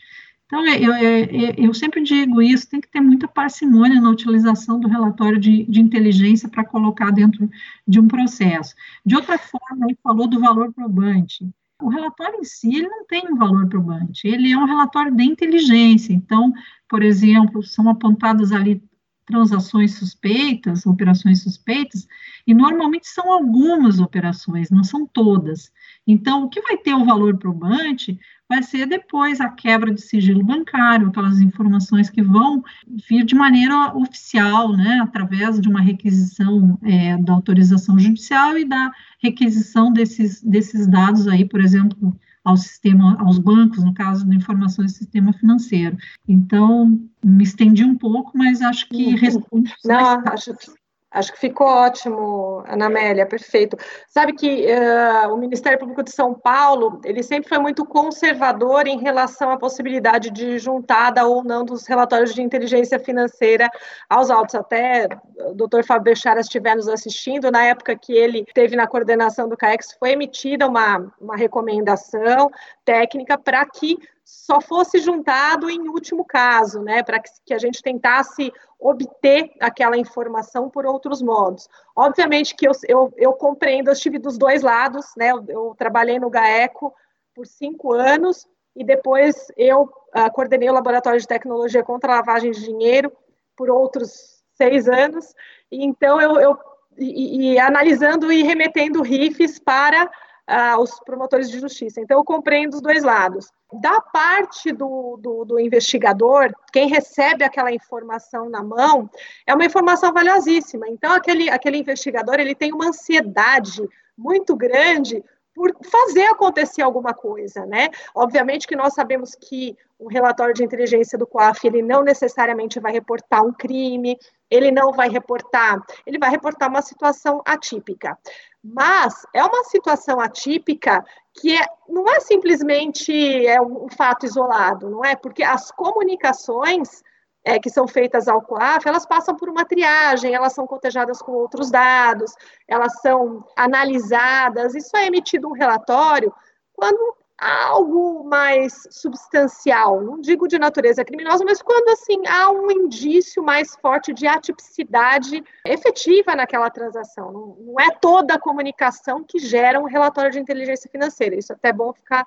[0.48, 4.88] Então, eu, eu, eu, sempre digo isso, tem que ter muita parcimônia na utilização do
[4.88, 7.50] relatório de, de inteligência para colocar dentro
[7.86, 8.74] de um processo.
[9.06, 11.50] De outra forma, ele falou do valor probante.
[11.82, 15.24] O relatório em si, ele não tem um valor probante, ele é um relatório de
[15.24, 16.14] inteligência.
[16.14, 16.54] Então,
[16.90, 18.82] por exemplo, são apontadas ali
[19.26, 22.08] transações suspeitas, operações suspeitas,
[22.48, 25.70] e normalmente são algumas operações, não são todas.
[26.08, 28.18] Então, o que vai ter o valor probante
[28.50, 32.64] vai ser depois a quebra de sigilo bancário, aquelas informações que vão
[33.10, 38.92] vir de maneira oficial, né, através de uma requisição é, da autorização judicial e da
[39.22, 44.94] requisição desses, desses dados aí, por exemplo, ao sistema, aos bancos, no caso de informações
[44.94, 45.98] do sistema financeiro.
[46.26, 49.74] Então, me estendi um pouco, mas acho que responde.
[49.84, 50.72] Não, acho que
[51.10, 53.78] Acho que ficou ótimo, Ana Amélia, perfeito.
[54.10, 59.00] Sabe que uh, o Ministério Público de São Paulo, ele sempre foi muito conservador em
[59.00, 63.70] relação à possibilidade de juntada ou não dos relatórios de inteligência financeira
[64.10, 64.54] aos autos.
[64.56, 65.08] Até
[65.50, 69.56] o doutor Fábio Bechara estiver nos assistindo, na época que ele teve na coordenação do
[69.56, 72.52] CAEX, foi emitida uma, uma recomendação
[72.84, 73.98] técnica para que
[74.28, 79.98] só fosse juntado em último caso, né, para que, que, a gente tentasse obter aquela
[79.98, 81.70] informação por outros modos.
[81.96, 86.20] Obviamente que eu, eu, eu compreendo, eu estive dos dois lados, né, eu, eu trabalhei
[86.20, 86.94] no GAECO
[87.34, 88.46] por cinco anos,
[88.76, 93.14] e depois eu uh, coordenei o Laboratório de Tecnologia contra a Lavagem de Dinheiro
[93.56, 95.34] por outros seis anos,
[95.72, 96.60] e então eu, eu
[96.98, 100.12] e, e analisando e remetendo RIFs para
[100.50, 102.00] uh, os promotores de justiça.
[102.00, 103.52] Então, eu compreendo os dois lados.
[103.82, 109.10] Da parte do, do, do, investigador, quem recebe aquela informação na mão,
[109.46, 110.88] é uma informação valiosíssima.
[110.88, 113.88] Então, aquele, aquele investigador ele tem uma ansiedade
[114.18, 115.24] muito grande
[115.58, 117.90] por fazer acontecer alguma coisa, né?
[118.14, 122.92] Obviamente que nós sabemos que um relatório de inteligência do COAF, ele não necessariamente vai
[122.92, 124.16] reportar um crime,
[124.52, 128.16] ele não vai reportar, ele vai reportar uma situação atípica.
[128.64, 131.04] Mas é uma situação atípica
[131.34, 135.16] que é, não é simplesmente é um fato isolado, não é?
[135.16, 137.02] Porque as comunicações
[137.48, 141.32] é, que são feitas ao COAF, elas passam por uma triagem, elas são cotejadas com
[141.32, 142.36] outros dados,
[142.68, 146.34] elas são analisadas, isso é emitido um relatório
[146.74, 153.42] quando algo mais substancial, não digo de natureza criminosa, mas quando assim há um indício
[153.42, 157.32] mais forte de atipicidade efetiva naquela transação.
[157.32, 161.36] Não, não é toda a comunicação que gera um relatório de inteligência financeira.
[161.36, 162.26] Isso é até bom ficar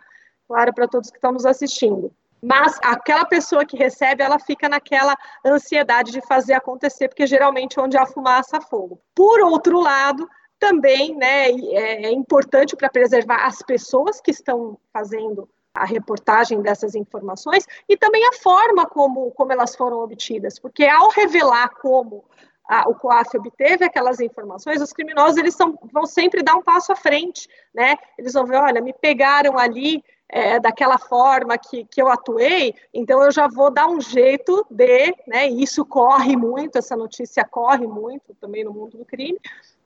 [0.49, 2.11] claro para todos que estão nos assistindo.
[2.43, 7.83] Mas aquela pessoa que recebe, ela fica naquela ansiedade de fazer acontecer, porque geralmente é
[7.83, 9.01] onde há fumaça, fogo.
[9.15, 15.49] Por outro lado, também né, é, é importante para preservar as pessoas que estão fazendo
[15.75, 21.11] a reportagem dessas informações e também a forma como, como elas foram obtidas, porque ao
[21.11, 22.25] revelar como
[22.69, 26.93] a, o COAF obteve aquelas informações, os criminosos eles são, vão sempre dar um passo
[26.93, 27.97] à frente, né?
[28.19, 33.23] Eles vão ver, olha, me pegaram ali é, daquela forma que, que eu atuei, então
[33.23, 35.48] eu já vou dar um jeito de, né?
[35.48, 39.39] Isso corre muito, essa notícia corre muito também no mundo do crime,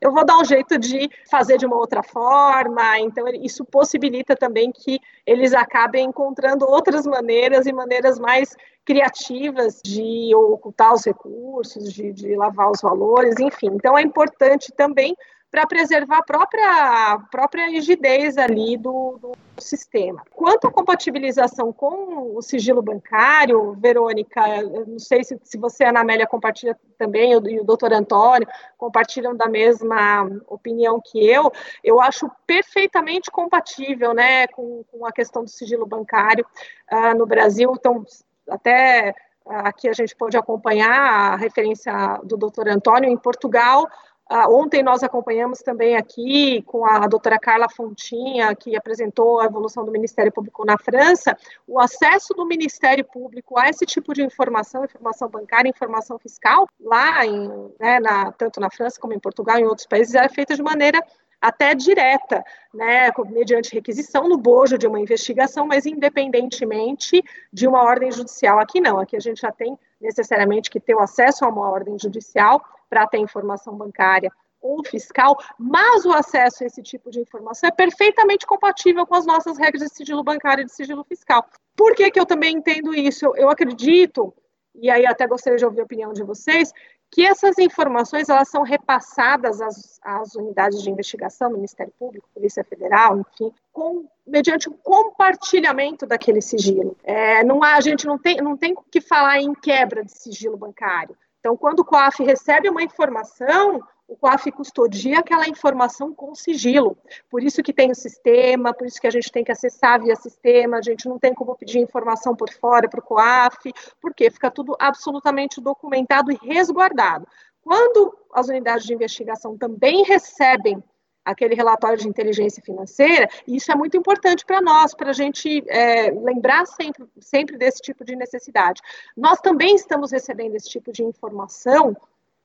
[0.04, 2.98] eu vou dar um jeito de fazer de uma outra forma.
[3.00, 8.54] Então, isso possibilita também que eles acabem encontrando outras maneiras e maneiras mais
[8.84, 13.68] criativas de ocultar os recursos, de, de lavar os valores, enfim.
[13.72, 15.16] Então, é importante também
[15.54, 20.20] para preservar a própria, a própria rigidez ali do, do, sistema.
[20.32, 24.40] Quanto à compatibilização com o sigilo bancário, Verônica,
[24.84, 29.48] não sei se, se você, Ana Amélia, compartilha também, e o doutor Antônio, compartilham da
[29.48, 31.52] mesma opinião que eu,
[31.84, 36.44] eu acho perfeitamente compatível né, com, com a questão do sigilo bancário
[36.90, 37.72] uh, no Brasil.
[37.78, 38.04] Então,
[38.50, 39.14] até
[39.46, 41.92] aqui a gente pode acompanhar a referência
[42.24, 43.86] do doutor Antônio, em Portugal,
[44.30, 49.84] Uh, ontem nós acompanhamos também aqui com a doutora Carla Fontinha, que apresentou a evolução
[49.84, 51.36] do Ministério Público na França,
[51.68, 57.26] o acesso do Ministério Público a esse tipo de informação, informação bancária, informação fiscal, lá
[57.26, 57.48] em,
[57.78, 60.62] né, na, tanto na França como em Portugal e em outros países, é feita de
[60.62, 61.04] maneira
[61.38, 62.42] até direta,
[62.72, 67.22] né, mediante requisição no bojo de uma investigação, mas independentemente
[67.52, 68.58] de uma ordem judicial.
[68.58, 71.98] Aqui não, aqui a gente já tem necessariamente que ter o acesso a uma ordem
[71.98, 77.68] judicial para ter informação bancária ou fiscal, mas o acesso a esse tipo de informação
[77.68, 81.44] é perfeitamente compatível com as nossas regras de sigilo bancário e de sigilo fiscal.
[81.76, 83.26] Por que, que eu também entendo isso?
[83.26, 84.32] Eu, eu acredito,
[84.74, 86.72] e aí até gostaria de ouvir a opinião de vocês,
[87.14, 93.20] que essas informações elas são repassadas às, às, unidades de investigação, Ministério Público, Polícia Federal,
[93.20, 96.96] enfim, com, mediante o compartilhamento daquele sigilo.
[97.04, 100.56] É, não há, a gente não tem, não tem que falar em quebra de sigilo
[100.56, 101.16] bancário.
[101.38, 106.96] Então, quando o COAF recebe uma informação, o COAF custodia aquela informação com sigilo.
[107.30, 110.14] Por isso que tem o sistema, por isso que a gente tem que acessar via
[110.14, 114.50] sistema, a gente não tem como pedir informação por fora para o COAF, porque fica
[114.50, 117.26] tudo absolutamente documentado e resguardado.
[117.62, 120.82] Quando as unidades de investigação também recebem
[121.24, 125.64] aquele relatório de inteligência financeira, e isso é muito importante para nós, para a gente
[125.68, 128.82] é, lembrar sempre, sempre desse tipo de necessidade.
[129.16, 131.96] Nós também estamos recebendo esse tipo de informação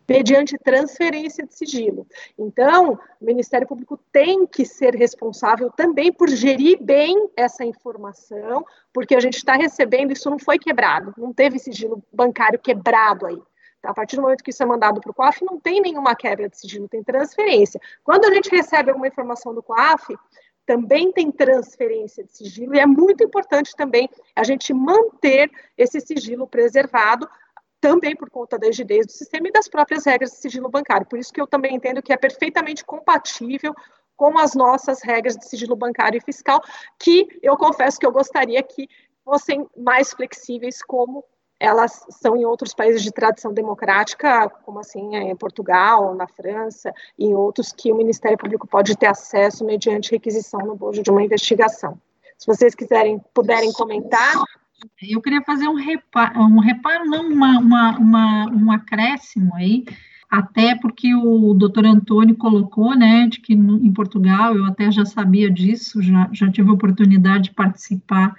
[0.10, 2.08] mediante transferência de sigilo.
[2.38, 9.16] Então, o Ministério Público tem que ser responsável também por gerir bem essa informação, porque
[9.16, 13.42] a gente está recebendo, isso não foi quebrado, não teve sigilo bancário quebrado aí.
[13.84, 16.50] A partir do momento que isso é mandado para o COAF, não tem nenhuma quebra
[16.50, 17.80] de sigilo, tem transferência.
[18.04, 20.18] Quando a gente recebe alguma informação do COAF,
[20.66, 26.46] também tem transferência de sigilo, e é muito importante também a gente manter esse sigilo
[26.46, 27.28] preservado,
[27.80, 31.08] também por conta da rigidez do sistema e das próprias regras de sigilo bancário.
[31.08, 33.74] Por isso que eu também entendo que é perfeitamente compatível
[34.16, 36.62] com as nossas regras de sigilo bancário e fiscal,
[37.00, 38.88] que eu confesso que eu gostaria que
[39.24, 41.24] fossem mais flexíveis, como
[41.60, 47.26] elas são em outros países de tradição democrática, como assim em Portugal, na França, e
[47.26, 51.24] em outros que o Ministério Público pode ter acesso mediante requisição no bojo de uma
[51.24, 52.00] investigação.
[52.38, 54.36] Se vocês quiserem, puderem comentar.
[55.02, 59.86] Eu queria fazer um reparo, um reparo não, uma, uma, uma, um acréscimo aí,
[60.30, 65.06] até porque o doutor Antônio colocou, né, de que no, em Portugal, eu até já
[65.06, 68.36] sabia disso, já, já tive a oportunidade de participar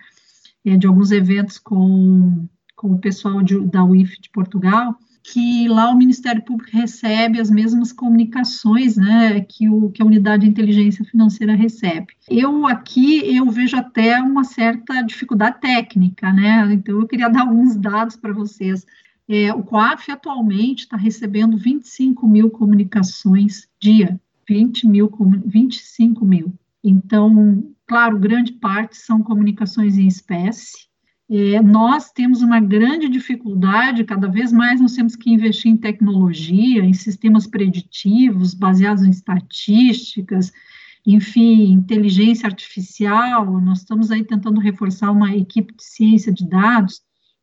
[0.65, 2.49] é, de alguns eventos com
[2.81, 7.51] com o pessoal de, da UIF de Portugal, que lá o Ministério Público recebe as
[7.51, 12.15] mesmas comunicações né, que, o, que a unidade de inteligência financeira recebe.
[12.29, 16.73] Eu aqui eu vejo até uma certa dificuldade técnica, né?
[16.73, 18.87] Então eu queria dar alguns dados para vocês.
[19.29, 25.11] É, o COAF atualmente está recebendo 25 mil comunicações dia, 20 mil,
[25.47, 26.53] 25 mil.
[26.83, 30.90] Então, claro, grande parte são comunicações em espécie,
[31.31, 36.85] é, nós temos uma grande dificuldade, cada vez mais nós temos que investir em tecnologia,
[36.85, 40.53] em sistemas preditivos, baseados em estatísticas,
[41.07, 47.01] enfim, inteligência artificial, nós estamos aí tentando reforçar uma equipe de ciência de dados,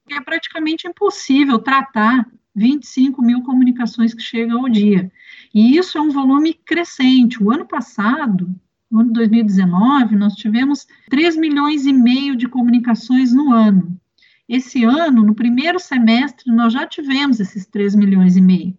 [0.10, 5.10] é praticamente impossível tratar 25 mil comunicações que chegam ao dia.
[5.54, 7.42] E isso é um volume crescente.
[7.42, 8.54] O ano passado,
[8.90, 14.00] no ano 2019, nós tivemos 3 milhões e meio de comunicações no ano.
[14.48, 18.78] Esse ano, no primeiro semestre, nós já tivemos esses 3 milhões e meio.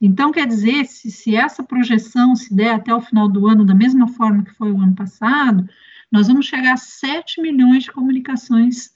[0.00, 3.74] Então, quer dizer, se, se essa projeção se der até o final do ano da
[3.74, 5.68] mesma forma que foi o ano passado,
[6.10, 8.90] nós vamos chegar a 7 milhões de comunicações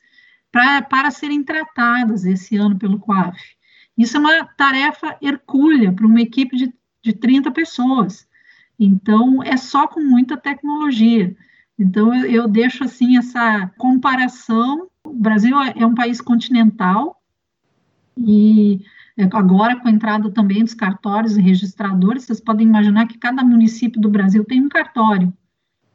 [0.50, 3.38] pra, para serem tratadas esse ano pelo COAF.
[3.98, 6.72] Isso é uma tarefa hercúlea para uma equipe de,
[7.02, 8.26] de 30 pessoas.
[8.78, 11.36] Então, é só com muita tecnologia.
[11.78, 14.88] Então, eu, eu deixo assim essa comparação.
[15.04, 17.20] O Brasil é, é um país continental
[18.16, 18.80] e
[19.16, 23.44] é, agora com a entrada também dos cartórios e registradores, vocês podem imaginar que cada
[23.44, 25.32] município do Brasil tem um cartório,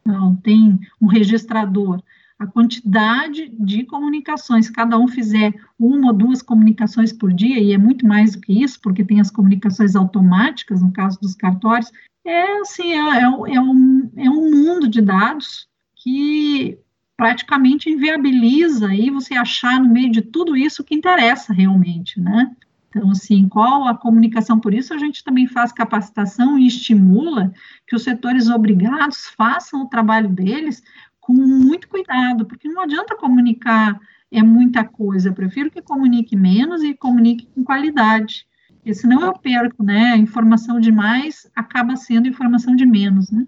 [0.05, 2.01] não, tem um registrador
[2.39, 7.77] a quantidade de comunicações, cada um fizer uma ou duas comunicações por dia, e é
[7.77, 11.91] muito mais do que isso, porque tem as comunicações automáticas, no caso dos cartórios,
[12.25, 16.77] é assim, é, é, é um, é um mundo de dados que
[17.17, 22.55] praticamente inviabiliza aí você achar no meio de tudo isso o que interessa realmente, né?
[22.87, 24.59] Então, assim, qual a comunicação?
[24.59, 27.53] Por isso, a gente também faz capacitação e estimula
[27.85, 30.81] que os setores obrigados façam o trabalho deles
[31.29, 33.99] com muito cuidado, porque não adianta comunicar
[34.31, 39.33] é muita coisa, eu prefiro que comunique menos e comunique com qualidade, porque senão eu
[39.33, 43.45] perco, né, informação demais acaba sendo informação de menos, né.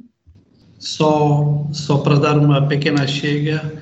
[0.78, 3.74] Só, só para dar uma pequena chega,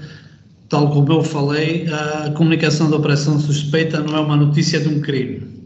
[0.69, 5.01] tal como eu falei, a comunicação da operação suspeita não é uma notícia de um
[5.01, 5.65] crime.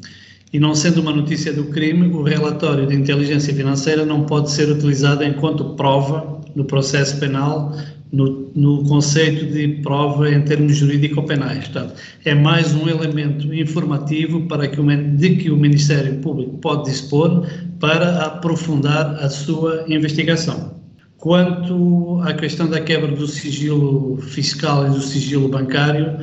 [0.52, 4.70] E não sendo uma notícia do crime, o relatório de inteligência financeira não pode ser
[4.70, 7.76] utilizado enquanto prova no processo penal
[8.14, 11.68] no, no, conceito de prova em termos jurídico-penais.
[11.68, 14.86] Portanto, é mais um elemento informativo para que o,
[15.18, 17.48] de que o Ministério Público pode dispor
[17.80, 20.80] para aprofundar a sua investigação.
[21.18, 26.20] Quanto à questão da quebra do sigilo fiscal e do sigilo bancário,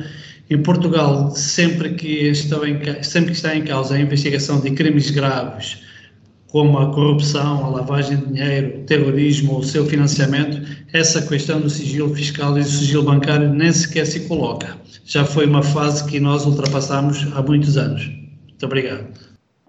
[0.49, 5.09] em Portugal, sempre que, estão em, sempre que está em causa a investigação de crimes
[5.09, 5.79] graves,
[6.51, 10.61] como a corrupção, a lavagem de dinheiro, o terrorismo, o seu financiamento,
[10.91, 14.77] essa questão do sigilo fiscal e do sigilo bancário nem sequer se coloca.
[15.05, 18.05] Já foi uma fase que nós ultrapassamos há muitos anos.
[18.05, 19.07] Muito obrigado.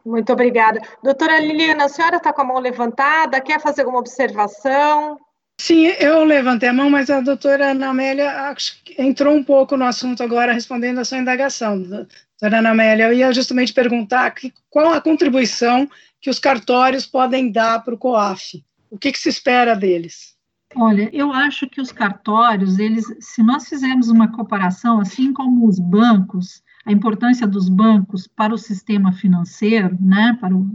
[0.04, 0.80] Muito obrigada.
[1.04, 5.18] Doutora Liliana, a senhora está com a mão levantada, quer fazer alguma observação?
[5.60, 8.52] Sim, eu levantei a mão, mas a doutora Ana Amélia
[8.98, 11.80] entrou um pouco no assunto agora, respondendo a sua indagação.
[11.80, 14.34] Doutora Ana Amélia, eu ia justamente perguntar
[14.68, 15.88] qual a contribuição
[16.23, 18.65] que os cartórios podem dar para o COAF?
[18.89, 20.36] O que, que se espera deles?
[20.77, 25.78] Olha, eu acho que os cartórios, eles, se nós fizermos uma comparação, assim como os
[25.81, 30.70] bancos, a importância dos bancos para o sistema financeiro, né, para, o,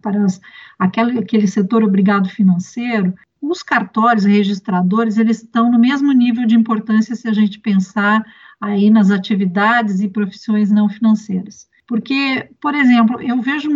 [0.00, 0.40] para as,
[0.78, 7.16] aquele, aquele setor obrigado financeiro, os cartórios registradores, eles estão no mesmo nível de importância
[7.16, 8.24] se a gente pensar
[8.60, 11.66] aí nas atividades e profissões não financeiras.
[11.92, 13.68] Porque, por exemplo, eu vejo,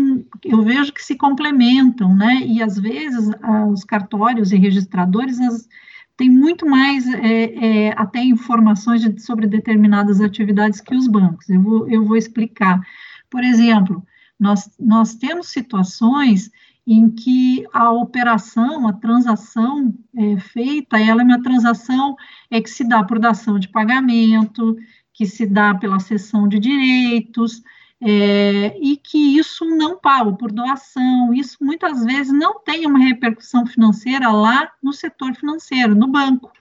[0.42, 2.40] eu vejo que se complementam, né?
[2.46, 3.28] E às vezes
[3.70, 5.68] os cartórios e registradores as,
[6.16, 11.46] têm muito mais é, é, até informações de, sobre determinadas atividades que os bancos.
[11.50, 12.80] Eu vou, eu vou explicar.
[13.28, 14.02] Por exemplo,
[14.40, 16.50] nós, nós temos situações
[16.86, 22.16] em que a operação, a transação é, feita, ela é uma transação
[22.50, 24.74] é, que se dá por dação de pagamento,
[25.12, 27.62] que se dá pela cessão de direitos,
[28.08, 33.66] é, e que isso não paga por doação, isso muitas vezes não tem uma repercussão
[33.66, 36.52] financeira lá no setor financeiro, no banco,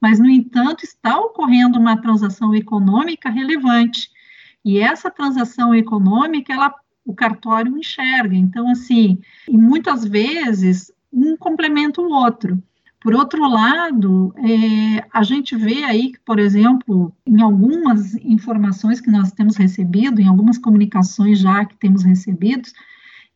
[0.00, 4.10] mas, no entanto, está ocorrendo uma transação econômica relevante,
[4.64, 6.74] e essa transação econômica, ela,
[7.04, 12.62] o cartório enxerga, então, assim, e muitas vezes, um complementa o outro,
[13.04, 19.10] por outro lado, é, a gente vê aí que, por exemplo, em algumas informações que
[19.10, 22.66] nós temos recebido, em algumas comunicações já que temos recebido,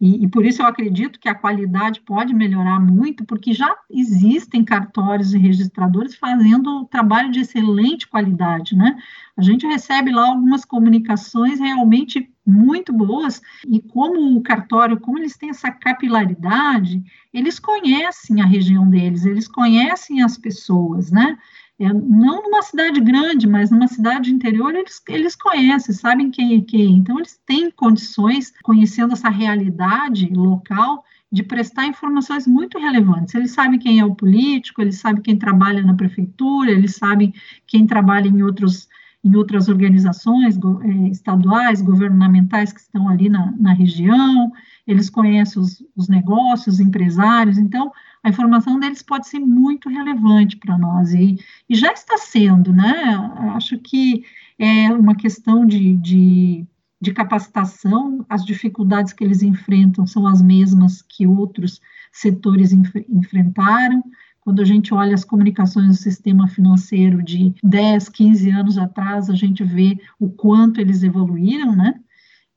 [0.01, 4.65] e, e, por isso eu acredito que a qualidade pode melhorar muito, porque já existem
[4.65, 8.97] cartórios e registradores fazendo trabalho de excelente qualidade, né?
[9.37, 15.37] A gente recebe lá algumas comunicações realmente muito boas, e como o cartório, como eles
[15.37, 17.03] têm essa capilaridade,
[17.35, 21.37] eles conhecem a região deles, eles conhecem as pessoas, né?
[21.81, 26.61] É, não numa cidade grande, mas numa cidade interior, eles, eles conhecem, sabem quem é
[26.61, 26.97] quem.
[26.97, 33.35] Então, eles têm condições, conhecendo essa realidade local, de prestar informações muito relevantes.
[33.35, 37.33] Eles sabem quem é o político, eles sabem quem trabalha na prefeitura, eles sabem
[37.67, 38.89] quem trabalha em outros
[39.25, 44.53] em outras organizações é, estaduais, governamentais que estão ali na, na região,
[44.87, 47.93] eles conhecem os, os, negócios, os empresários, então
[48.29, 51.37] a informação deles pode ser muito relevante para nós, e,
[51.69, 53.17] e, já está sendo, né?
[53.55, 54.25] Acho que
[54.59, 56.67] é uma questão de, de
[57.01, 61.81] de capacitação, as dificuldades que eles enfrentam são as mesmas que outros
[62.11, 64.03] setores enf enfrentaram.
[64.41, 69.35] Quando a gente olha as comunicações do sistema financeiro de 10, 15 anos atrás, a
[69.35, 72.01] gente vê o quanto eles evoluíram, né?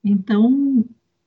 [0.04, 0.86] Então,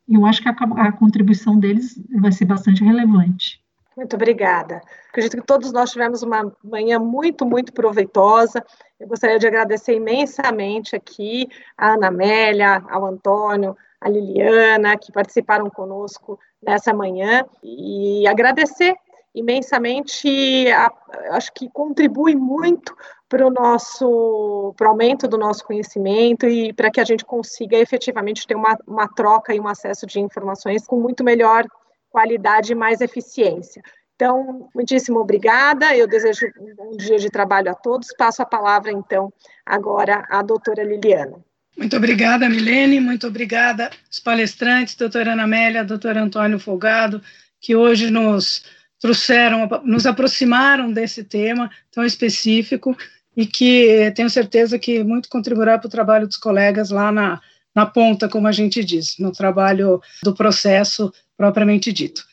[0.08, 3.63] eu acho que a, a contribuição deles vai ser bastante relevante.
[3.96, 4.80] Muito obrigada.
[5.08, 8.64] Acredito que todos nós tivemos uma manhã muito, muito proveitosa.
[8.98, 15.70] Eu gostaria de agradecer imensamente aqui a Ana Amélia, ao Antônio, a Liliana, que participaram
[15.70, 18.96] conosco nessa manhã, e agradecer
[19.34, 20.90] imensamente, a,
[21.30, 22.96] acho que contribui muito
[23.28, 27.76] para o nosso, para o aumento do nosso conhecimento e para que a gente consiga
[27.76, 31.66] efetivamente ter uma, uma troca e um acesso de informações com muito melhor
[32.14, 33.82] qualidade e mais eficiência.
[34.14, 35.96] Então, muitíssimo obrigada.
[35.96, 36.46] Eu desejo
[36.78, 38.14] um dia de trabalho a todos.
[38.16, 39.32] Passo a palavra, então,
[39.66, 41.44] agora à doutora Liliana.
[41.76, 43.00] Muito obrigada, Milene.
[43.00, 47.20] Muito obrigada aos palestrantes, doutora Ana Amélia, doutor Antônio Folgado,
[47.60, 48.64] que hoje nos
[49.00, 52.96] trouxeram, nos aproximaram desse tema tão específico
[53.36, 57.40] e que tenho certeza que muito contribuirá para o trabalho dos colegas lá na,
[57.74, 62.24] na ponta, como a gente diz, no trabalho do processo propriamente dito.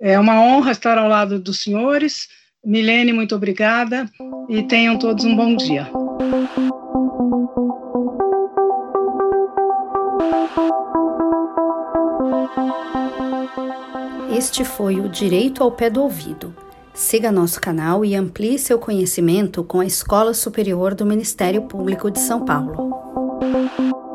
[0.00, 2.28] É uma honra estar ao lado dos senhores.
[2.64, 4.10] Milene, muito obrigada
[4.48, 5.90] e tenham todos um bom dia.
[14.36, 16.54] Este foi o Direito ao Pé do Ouvido.
[16.94, 22.18] Siga nosso canal e amplie seu conhecimento com a Escola Superior do Ministério Público de
[22.18, 24.07] São Paulo.